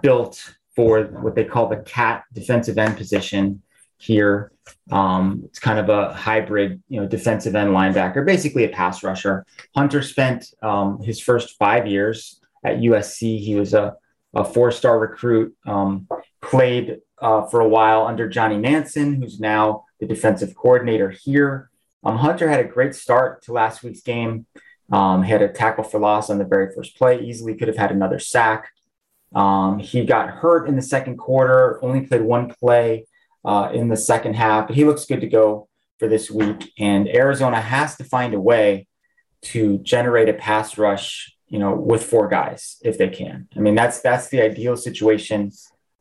[0.00, 3.62] built for what they call the cat defensive end position
[3.98, 4.52] here.
[4.90, 9.44] Um, it's kind of a hybrid, you know, defensive end linebacker, basically a pass rusher.
[9.74, 13.40] Hunter spent um, his first five years at USC.
[13.40, 13.96] He was a,
[14.34, 16.08] a four star recruit, um,
[16.40, 21.70] played uh, for a while under Johnny Nansen, who's now the defensive coordinator here.
[22.04, 24.46] Um, Hunter had a great start to last week's game.
[24.92, 27.76] Um, he had a tackle for loss on the very first play, easily could have
[27.76, 28.70] had another sack.
[29.34, 33.06] Um, he got hurt in the second quarter, only played one play
[33.46, 36.72] uh, in the second half, but he looks good to go for this week.
[36.78, 38.88] And Arizona has to find a way
[39.42, 43.48] to generate a pass rush, you know, with four guys if they can.
[43.56, 45.52] I mean, that's that's the ideal situation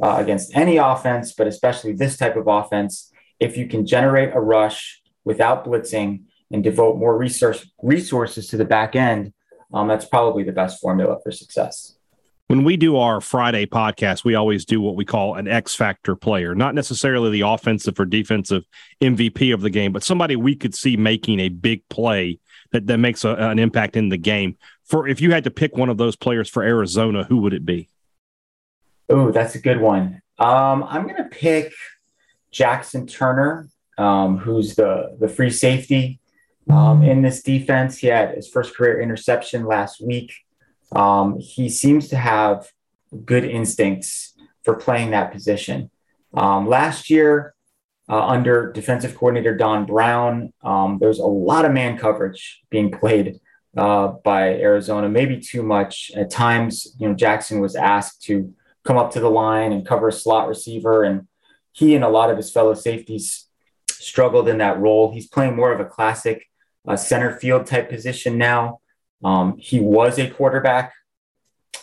[0.02, 3.12] uh, against any offense, but especially this type of offense.
[3.40, 8.66] If you can generate a rush without blitzing and devote more resource resources to the
[8.66, 9.34] back end,
[9.74, 11.95] um, that's probably the best formula for success
[12.48, 16.16] when we do our Friday podcast, we always do what we call an X factor
[16.16, 18.66] player, not necessarily the offensive or defensive
[19.02, 22.40] MVP of the game, but somebody we could see making a big play
[22.72, 24.58] that, that makes a, an impact in the game.
[24.84, 27.66] For if you had to pick one of those players for Arizona, who would it
[27.66, 27.90] be?
[29.10, 30.22] Oh, that's a good one.
[30.38, 31.74] Um, I'm going to pick
[32.54, 36.20] Jaxen Turner, um, who's the, the free safety
[36.70, 37.98] um, in this defense.
[37.98, 40.32] He had his first career interception last week.
[40.92, 42.70] Um, he seems to have
[43.26, 45.90] good instincts for playing that position.
[46.34, 47.54] Um, last year,
[48.10, 53.40] uh, under defensive coordinator Don Brown, um, there's a lot of man coverage being played
[53.76, 56.12] uh, by Arizona, maybe too much.
[56.16, 60.10] At times, you know, Jackson was asked to come up to the line and cover
[60.10, 61.28] a slot receiver, and
[61.72, 63.48] he and a lot of his fellow safeties
[63.90, 65.12] struggled in that role.
[65.12, 66.46] He's playing more of a classic
[66.88, 68.80] uh, center field type position now.
[69.26, 70.94] Um, he was a quarterback,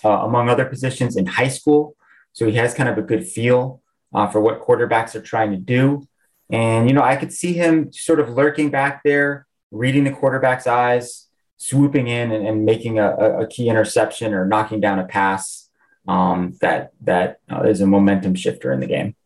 [0.04, 1.96] uh, among other positions, in high school,
[2.32, 3.82] so he has kind of a good feel
[4.14, 6.06] uh, for what quarterbacks are trying to do.
[6.50, 10.68] And you know, I could see him sort of lurking back there, reading the quarterback's
[10.68, 11.26] eyes,
[11.56, 15.68] swooping in and, and making a, a, key interception or knocking down a pass
[16.06, 19.16] um, that that uh, is a momentum shifter in the game.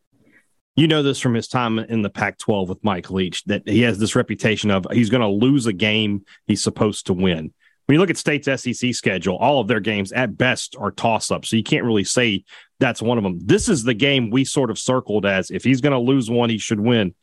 [0.75, 3.81] You know this from his time in the Pac 12 with Mike Leach that he
[3.81, 7.53] has this reputation of he's going to lose a game he's supposed to win.
[7.87, 11.31] When you look at State's SEC schedule, all of their games at best are toss
[11.31, 11.49] ups.
[11.49, 12.43] So you can't really say
[12.79, 13.39] that's one of them.
[13.41, 16.49] This is the game we sort of circled as if he's going to lose one,
[16.49, 17.15] he should win.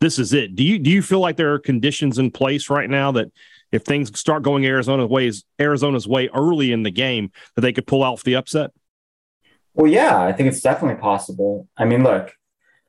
[0.00, 0.54] This is it.
[0.54, 3.30] Do you do you feel like there are conditions in place right now that
[3.72, 7.86] if things start going Arizona's ways, Arizona's way early in the game, that they could
[7.86, 8.70] pull off the upset?
[9.74, 11.68] Well, yeah, I think it's definitely possible.
[11.76, 12.32] I mean, look,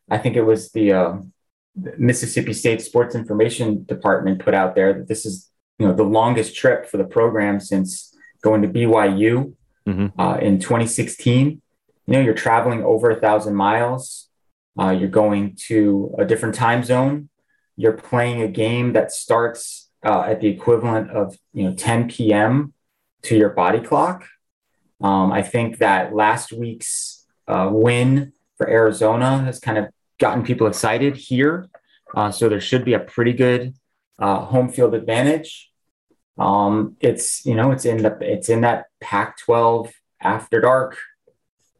[0.10, 1.18] I think it was the, uh,
[1.98, 6.56] Mississippi State Sports Information Department put out there that this is, you know, the longest
[6.56, 9.54] trip for the program since going to BYU
[9.88, 10.20] mm-hmm.
[10.20, 11.62] uh, in 2016.
[12.06, 14.30] You know, you're traveling over a thousand miles.
[14.80, 17.30] Uh, you're going to a different time zone.
[17.76, 22.74] You're playing a game that starts uh, at the equivalent of you know 10 p.m.
[23.24, 24.28] to your body clock.
[25.02, 30.68] Um, I think that last week's uh, win for Arizona has kind of gotten people
[30.68, 31.70] excited here.
[32.16, 33.74] Uh, so there should be a pretty good
[34.20, 35.72] uh, home field advantage.
[36.38, 40.98] Um, it's you know it's in the it's in that Pac-12 after dark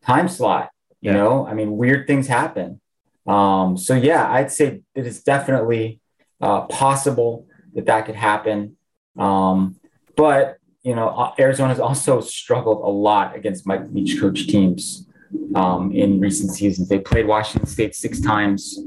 [0.04, 0.70] time slot.
[1.02, 1.18] You yeah.
[1.18, 2.80] know, I mean, weird things happen.
[3.26, 6.00] Um, so yeah, I'd say it is definitely
[6.42, 8.78] uh, possible that that could happen.
[9.18, 9.78] Um,
[10.16, 15.08] but you know, uh, Arizona has also struggled a lot against Mike Leach coach teams
[15.56, 16.90] um, in recent seasons.
[16.90, 18.80] They played Washington State six times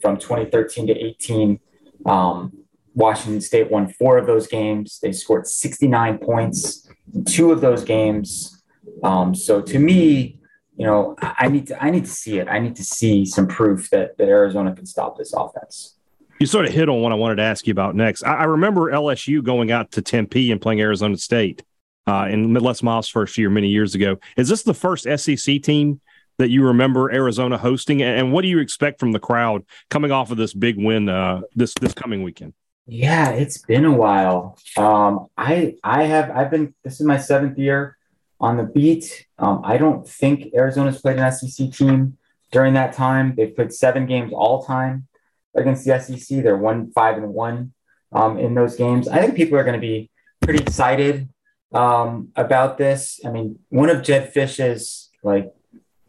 [0.00, 1.60] from 2013 to 18.
[2.06, 2.52] Um,
[2.94, 4.98] Washington State won four of those games.
[5.00, 8.62] They scored 69 points in two of those games.
[9.02, 10.38] Um, so to me,
[10.76, 12.48] you know, I need to I need to see it.
[12.48, 15.96] I need to see some proof that that Arizona can stop this offense
[16.40, 18.24] you sort of hit on what I wanted to ask you about next.
[18.24, 21.62] I, I remember LSU going out to Tempe and playing Arizona State
[22.06, 24.16] uh, in Les Miles' first year many years ago.
[24.38, 26.00] Is this the first SEC team
[26.38, 28.02] that you remember Arizona hosting?
[28.02, 31.42] And what do you expect from the crowd coming off of this big win uh,
[31.54, 32.54] this this coming weekend?
[32.86, 34.58] Yeah, it's been a while.
[34.76, 37.96] Um, I I have I've been this is my seventh year
[38.40, 39.26] on the beat.
[39.38, 42.16] Um, I don't think Arizona's played an SEC team
[42.50, 43.34] during that time.
[43.36, 45.06] They've played seven games all time
[45.54, 46.42] against the SEC.
[46.42, 47.72] They're one five and one
[48.12, 49.06] um, in those games.
[49.06, 51.28] I think people are going to be pretty excited
[51.72, 53.20] um, about this.
[53.24, 55.52] I mean, one of Jedd Fisch's like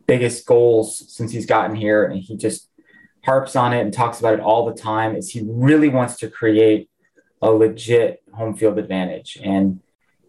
[0.07, 2.69] biggest goals since he's gotten here, and he just
[3.23, 6.29] harps on it and talks about it all the time, is he really wants to
[6.29, 6.89] create
[7.41, 9.38] a legit home field advantage.
[9.43, 9.81] And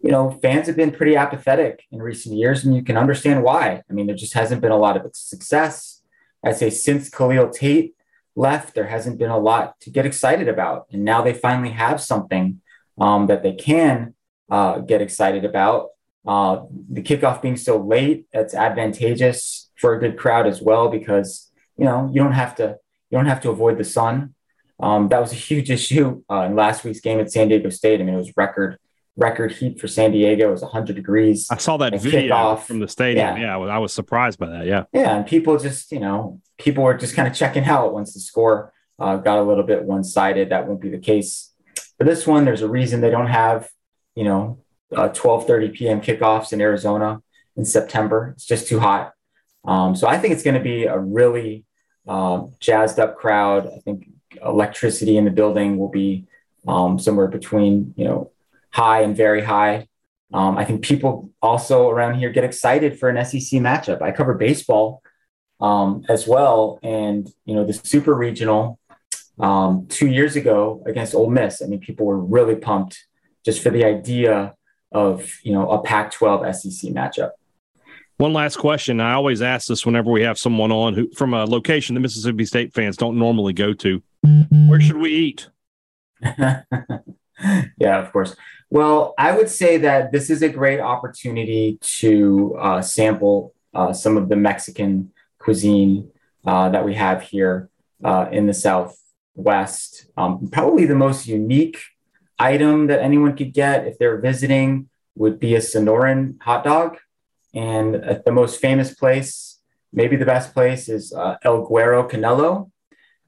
[0.03, 3.81] you know, fans have been pretty apathetic in recent years, and you can understand why.
[3.89, 6.01] I mean, there just hasn't been a lot of success.
[6.43, 7.95] I'd say since Khalil Tate
[8.35, 10.87] left, there hasn't been a lot to get excited about.
[10.91, 12.59] And now they finally have something
[12.99, 14.13] um, that they can
[14.49, 15.89] uh, get excited about.
[16.27, 21.51] Uh, the kickoff being so late, that's advantageous for a good crowd as well because
[21.77, 22.77] you know you don't have to
[23.13, 24.33] you don't have to avoid the sun.
[24.79, 28.01] Um, that was a huge issue uh, in last week's game at San Diego State.
[28.01, 28.79] I mean, it was record
[29.15, 30.49] record heat for San Diego.
[30.49, 31.47] It was 100 degrees.
[31.51, 32.63] I saw that video kickoff.
[32.63, 33.37] from the stadium.
[33.37, 33.59] Yeah.
[33.59, 34.65] yeah, I was surprised by that.
[34.65, 34.85] Yeah.
[34.91, 35.15] Yeah.
[35.15, 38.73] And people just, you know, people were just kind of checking out once the score
[38.97, 40.49] uh, got a little bit one sided.
[40.49, 41.51] That won't be the case
[41.99, 42.43] for this one.
[42.43, 43.69] There's a reason they don't have,
[44.15, 44.57] you know,
[44.95, 46.01] uh, 12:30 p.m.
[46.01, 47.21] kickoffs in Arizona
[47.55, 48.33] in September.
[48.35, 49.13] It's just too hot.
[49.63, 51.65] Um, so I think it's going to be a really
[52.07, 53.67] uh, jazzed up crowd.
[53.67, 54.09] I think
[54.43, 56.25] electricity in the building will be
[56.67, 58.31] um, somewhere between, you know,
[58.71, 59.87] high and very high.
[60.33, 64.01] Um, I think people also around here get excited for an SEC matchup.
[64.01, 65.03] I cover baseball
[65.61, 68.79] um, as well, and you know the Super Regional
[69.39, 71.61] um, two years ago against Ole Miss.
[71.61, 73.05] I mean, people were really pumped
[73.45, 74.55] just for the idea
[74.91, 77.31] of you know a Pac-12 SEC matchup.
[78.17, 79.01] One last question.
[79.01, 82.45] I always ask this whenever we have someone on who from a location that Mississippi
[82.45, 84.01] State fans don't normally go to.
[84.67, 85.49] Where should we eat?
[86.21, 88.35] yeah, of course.
[88.69, 94.17] Well, I would say that this is a great opportunity to uh, sample uh, some
[94.17, 96.09] of the Mexican cuisine
[96.45, 97.69] uh, that we have here
[98.03, 100.05] uh, in the Southwest.
[100.17, 101.81] Um, probably the most unique
[102.39, 106.97] item that anyone could get if they're visiting would be a Sonoran hot dog.
[107.53, 109.59] And the most famous place,
[109.91, 112.71] maybe the best place, is uh, El Güero Canelo.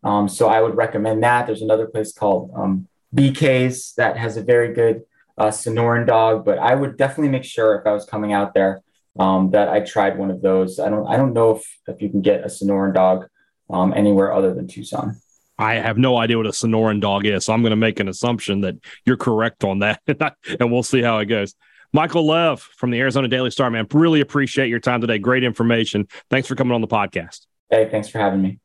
[0.03, 1.47] Um, so I would recommend that.
[1.47, 5.03] There's another place called um, BK's that has a very good
[5.37, 8.81] uh, Sonoran dog, but I would definitely make sure if I was coming out there
[9.19, 10.79] um, that I tried one of those.
[10.79, 13.27] I don't I don't know if, if you can get a Sonoran dog
[13.69, 15.17] um, anywhere other than Tucson.
[15.57, 18.09] I have no idea what a Sonoran dog is, so I'm going to make an
[18.09, 20.01] assumption that you're correct on that,
[20.59, 21.55] and we'll see how it goes.
[21.95, 25.17] Michael Lev from the Arizona Daily Star, man, really appreciate your time today.
[25.17, 26.09] Great information.
[26.29, 27.45] Thanks for coming on the podcast.
[27.69, 28.59] Hey, thanks for having me.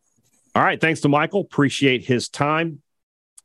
[0.57, 1.43] All right, thanks to Michael.
[1.43, 2.83] Appreciate his time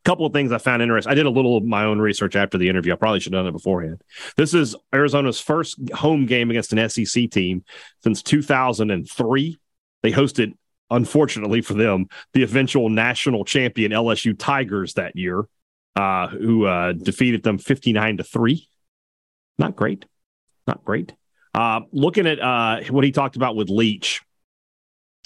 [0.04, 1.12] A couple of things I found interesting.
[1.12, 2.94] I did a little of my own research after the interview.
[2.94, 4.02] I probably should have done it beforehand.
[4.38, 7.64] This is Arizona's first home game against an SEC team
[8.02, 9.60] since 2003.
[10.02, 10.54] They hosted,
[10.90, 15.46] unfortunately for them, the eventual national champion LSU Tigers that year,
[15.96, 18.68] uh, who uh, defeated them 59 to 3.
[19.58, 20.06] Not great.
[20.68, 21.14] Not great.
[21.54, 24.22] Uh, looking at uh, what he talked about with Leach,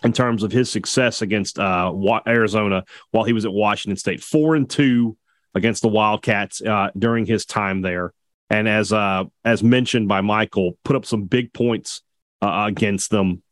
[0.04, 1.94] in terms of his success against uh,
[2.28, 4.24] Arizona while he was at Washington State.
[4.24, 5.18] Four and two
[5.56, 8.14] against the Wildcats uh, during his time there,
[8.50, 12.02] and as uh, as mentioned by Michael, put up some big points
[12.42, 13.44] uh, against them.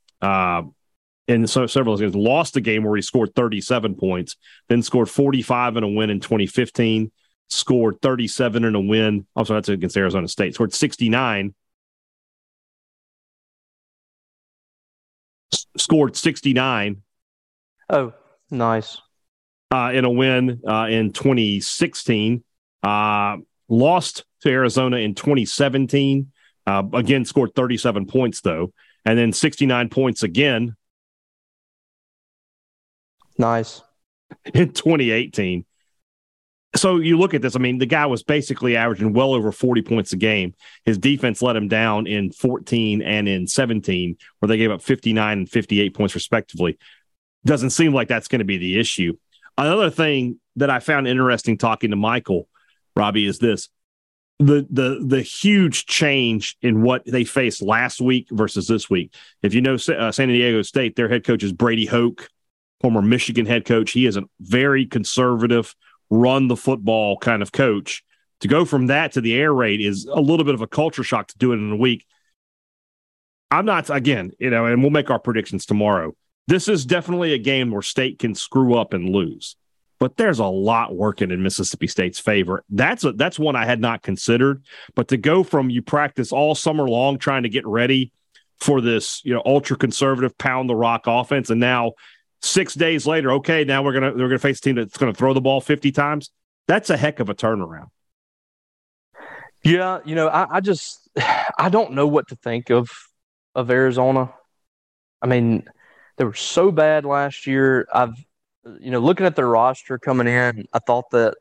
[1.30, 4.38] In so, several games, lost a game where he scored 37 points,
[4.70, 7.12] then scored 45 in a win in 2015,
[7.50, 9.26] scored 37 in a win.
[9.36, 11.54] Also, that's against Arizona State, scored 69
[15.78, 17.02] scored 69.
[17.89, 18.14] Oh,
[18.52, 18.98] nice.
[19.72, 22.43] Uh, in a win uh, in 2016.
[22.84, 23.38] Uh,
[23.70, 26.32] lost to Arizona in 2017.
[26.66, 28.74] Uh, again, scored 37 points, though.
[29.06, 30.76] And then 69 points again.
[33.38, 33.82] Nice.
[34.54, 35.66] In 2018
[36.76, 37.55] so you look at this.
[37.55, 40.53] I mean, the guy was basically averaging well over 40 points a game.
[40.86, 45.38] His defense let him down in 14 and in 17, where they gave up 59
[45.38, 46.78] and 58 points, respectively.
[47.45, 49.13] Doesn't seem like that's going to be the issue.
[49.57, 52.47] Another thing that I found interesting talking to Michael,
[52.95, 53.70] Robbie, is this
[54.39, 59.15] the the the huge change in what they faced last week versus this week.
[59.41, 62.30] If you know uh, San Diego State, their head coach is Brady Hoke,
[62.82, 63.91] former Michigan head coach.
[63.91, 65.74] He is a very conservative
[66.10, 68.03] run the football kind of coach.
[68.41, 71.03] To go from that to the air raid is a little bit of a culture
[71.03, 72.05] shock to do it in a week.
[73.49, 76.16] I'm not, again, you know, and we'll make our predictions tomorrow.
[76.47, 79.55] This is definitely a game where state can screw up and lose,
[79.99, 82.64] but there's a lot working in Mississippi State's favor.
[82.70, 84.64] That's a, that's one I had not considered.
[84.95, 88.12] But to go from you practice all summer long trying to get ready
[88.60, 91.93] for this, you know, ultra conservative pound the rock offense, and now
[92.42, 95.34] Six days later, okay, now we're gonna we're gonna face a team that's gonna throw
[95.34, 96.32] the ball fifty times.
[96.68, 97.88] That's a heck of a turnaround.
[99.64, 101.10] Yeah, you know, I, I just
[101.58, 102.90] I don't know what to think of
[103.56, 104.34] of Arizona.
[105.22, 105.68] I mean,
[106.18, 107.88] they were so bad last year.
[107.92, 108.14] I've
[108.80, 111.36] you know, looking at their roster coming in, I thought that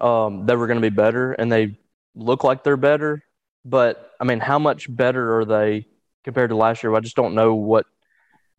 [0.00, 1.78] um, they were going to be better, and they
[2.14, 3.22] look like they're better.
[3.64, 5.86] But I mean, how much better are they
[6.24, 6.94] compared to last year?
[6.94, 7.86] I just don't know what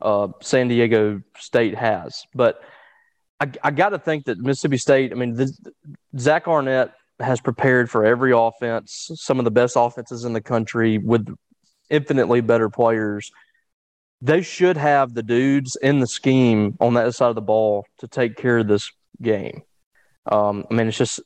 [0.01, 2.25] uh, San Diego State has.
[2.33, 2.61] But
[3.39, 5.59] I, I got to think that Mississippi State, I mean, this,
[6.17, 10.97] Zach Arnett has prepared for every offense, some of the best offenses in the country
[10.97, 11.27] with
[11.89, 13.31] infinitely better players.
[14.21, 18.07] They should have the dudes in the scheme on that side of the ball to
[18.07, 18.91] take care of this
[19.21, 19.63] game.
[20.25, 21.19] Um, I mean, it's just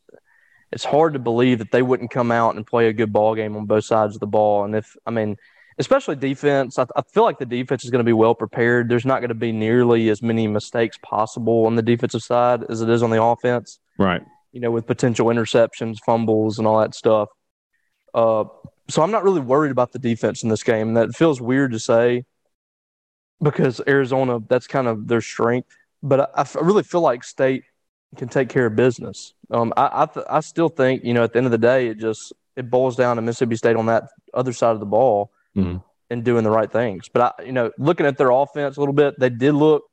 [0.72, 3.56] it's hard to believe that they wouldn't come out and play a good ball game
[3.56, 4.66] on both sides of the ball.
[4.66, 5.38] And if I mean,
[5.78, 6.80] especially defense.
[6.80, 8.90] I, I feel like the defense is going to be well prepared.
[8.90, 12.82] There's not going to be nearly as many mistakes possible on the defensive side as
[12.82, 13.80] it is on the offense.
[13.98, 14.22] Right.
[14.52, 17.30] You know, with potential interceptions, fumbles, and all that stuff.
[18.14, 18.46] Uh,
[18.90, 20.94] so I'm not really worried about the defense in this game.
[20.96, 22.26] That feels weird to say
[23.42, 25.70] because Arizona, that's kind of their strength.
[26.02, 27.64] But I, I really feel like State
[28.16, 29.34] can take care of business.
[29.52, 31.88] Um, I I, th- I still think you know at the end of the day,
[31.88, 35.32] it just it boils down to Mississippi State on that other side of the ball
[35.58, 35.78] mm-hmm.
[36.10, 37.10] and doing the right things.
[37.10, 39.84] But I, you know, looking at their offense a little bit, they did look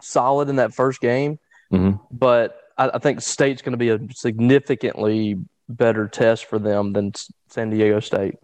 [0.00, 1.38] solid in that first game.
[1.72, 2.02] Mm-hmm.
[2.10, 7.12] But I, I think State's going to be a significantly better test for them than
[7.48, 8.34] San Diego State.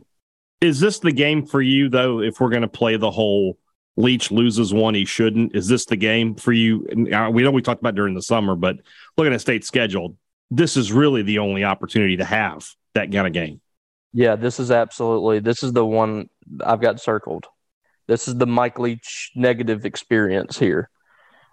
[0.61, 2.21] Is this the game for you though?
[2.21, 3.59] If we're going to play the whole
[3.97, 6.87] Leach loses one he shouldn't, is this the game for you?
[7.13, 8.77] Uh, we know we talked about during the summer, but
[9.17, 10.17] looking at state schedule,
[10.51, 13.61] this is really the only opportunity to have that kind of game.
[14.13, 16.29] Yeah, this is absolutely this is the one
[16.65, 17.47] I've got circled.
[18.07, 20.89] This is the Mike Leach negative experience here.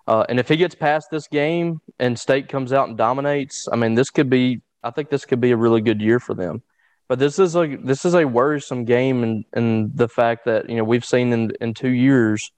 [0.07, 3.75] Uh, and if he gets past this game and State comes out and dominates, I
[3.75, 4.61] mean, this could be.
[4.83, 6.61] I think this could be a really good year for them.
[7.07, 10.75] But this is a this is a worrisome game, and in the fact that you
[10.77, 12.51] know we've seen in in two years,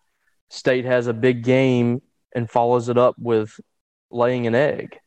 [0.50, 2.02] State has a big game
[2.36, 3.60] and follows it up with
[4.12, 5.00] laying an egg.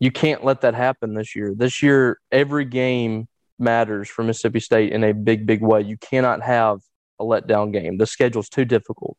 [0.00, 1.54] You can't let that happen this year.
[1.56, 5.82] This year, every game matters for Mississippi State in a big, big way.
[5.82, 6.80] You cannot have
[7.20, 7.98] a letdown game.
[7.98, 9.18] The schedule's too difficult.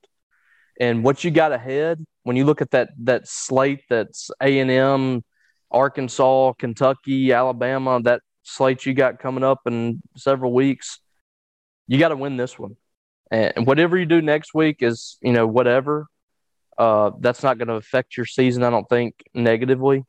[0.79, 4.69] And what you got ahead, when you look at that that slate that's A and
[4.69, 5.23] M,
[5.71, 10.99] Arkansas, Kentucky, Alabama, that slate you got coming up in several weeks,
[11.87, 12.75] you got to win this one.
[13.31, 16.07] And whatever you do next week is, you know, whatever.
[16.77, 20.03] Uh, that's not going to affect your season, I don't think, negatively.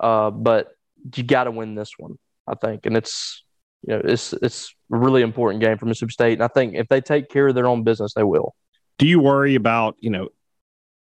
[0.00, 0.72] Uh, but
[1.14, 3.44] you got to win this one, I think, and it's
[3.82, 6.88] you know it's it's a really important game for Mississippi State, and I think if
[6.88, 8.54] they take care of their own business, they will.
[8.98, 10.28] Do you worry about you know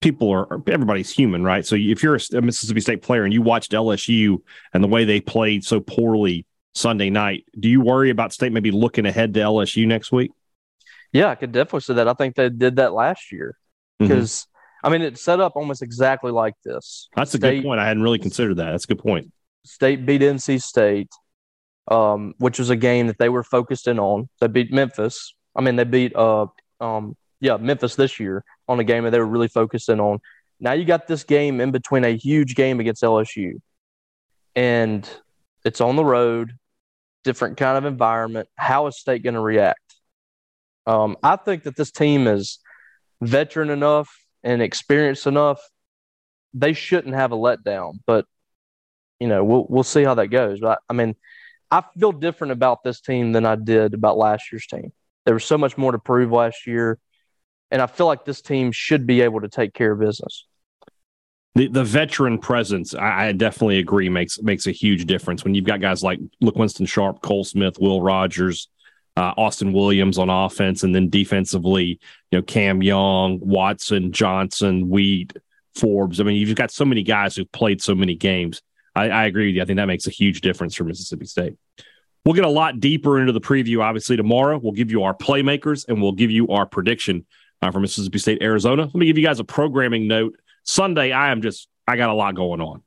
[0.01, 1.64] people are everybody's human, right?
[1.64, 4.39] So if you're a Mississippi State player and you watched LSU
[4.73, 8.71] and the way they played so poorly Sunday night, do you worry about State maybe
[8.71, 10.33] looking ahead to LSU next week?
[11.12, 12.09] Yeah, I could definitely say that.
[12.09, 13.57] I think they did that last year
[13.99, 14.33] because.
[14.33, 14.51] Mm-hmm.
[14.85, 17.09] I mean, it's set up almost exactly like this.
[17.17, 17.81] That's a good point.
[17.81, 18.71] I hadn't really considered that.
[18.71, 19.33] That's a good point.
[19.64, 21.09] State beat NC State,
[21.89, 24.28] um, which was a game that they were focused in on.
[24.41, 25.34] They beat Memphis.
[25.55, 26.47] I mean, they beat uh,
[26.80, 30.18] um, yeah, Memphis this year on a game that they were really focused in on.
[30.59, 33.61] Now you got this game in between a huge game against LSU,
[34.55, 35.09] and
[35.64, 36.53] it's on the road,
[37.24, 38.49] different kind of environment.
[38.57, 39.80] How is State going to react?
[40.87, 42.59] Um, I think that this team is
[43.20, 44.09] veteran enough
[44.43, 45.61] and experienced enough.
[46.55, 48.24] They shouldn't have a letdown, but
[49.20, 50.61] you know we'll we'll see how that goes.
[50.61, 51.16] But I mean,
[51.71, 54.93] I feel different about this team than I did about last year's team.
[55.25, 56.99] There was so much more to prove last year,
[57.71, 60.47] and I feel like this team should be able to take care of business.
[61.57, 65.64] The, the veteran presence, I, I definitely agree, makes makes a huge difference when you've
[65.64, 68.69] got guys like LaQuinston Sharp, Cole Smith, Will Rogers,
[69.17, 71.99] uh, Austin Williams on offense, and then defensively,
[72.31, 75.33] you know Cam Young, Watson, Johnson, Wheat,
[75.75, 76.21] Forbes.
[76.21, 78.61] I mean, you've got so many guys who've played so many games.
[78.97, 79.62] I, I agree with you.
[79.62, 81.57] I think that makes a huge difference for Mississippi State.
[82.24, 84.59] We'll get a lot deeper into the preview, obviously, tomorrow.
[84.61, 87.26] We'll give you our playmakers and we'll give you our prediction
[87.62, 88.82] uh, for Mississippi State, Arizona.
[88.82, 90.34] Let me give you guys a programming note.
[90.64, 92.82] Sunday, I am just, I got a lot going on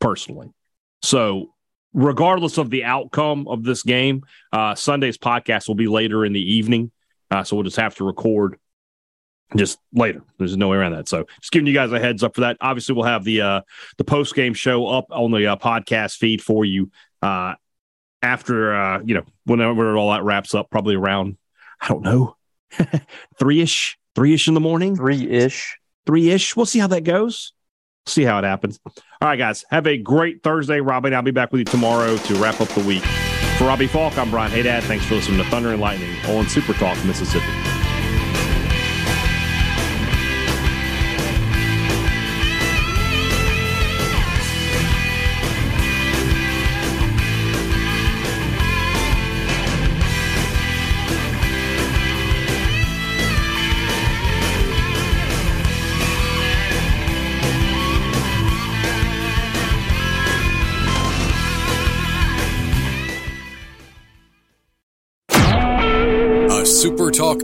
[0.00, 0.52] personally.
[1.02, 1.54] So,
[1.92, 6.54] regardless of the outcome of this game, uh, Sunday's podcast will be later in the
[6.56, 6.92] evening.
[7.30, 8.58] Uh, so, we'll just have to record
[9.56, 10.22] just later.
[10.38, 11.08] There's no way around that.
[11.08, 12.56] So just giving you guys a heads up for that.
[12.60, 13.60] Obviously, we'll have the uh,
[13.96, 16.90] the post game show up on the uh, podcast feed for you
[17.22, 17.54] uh,
[18.22, 20.70] after uh, you know whenever all that wraps up.
[20.70, 21.36] Probably around
[21.80, 22.36] I don't know
[23.38, 26.56] three ish, three ish in the morning, three ish, three ish.
[26.56, 27.52] We'll see how that goes.
[28.06, 28.80] See how it happens.
[28.86, 29.64] All right, guys.
[29.70, 31.14] Have a great Thursday, Robbie.
[31.14, 33.02] I'll be back with you tomorrow to wrap up the week.
[33.58, 34.84] For Robbie Faulk, I'm Brian Hadad.
[34.84, 37.67] Thanks for listening to Thunder and Lightning on Super Talk Mississippi.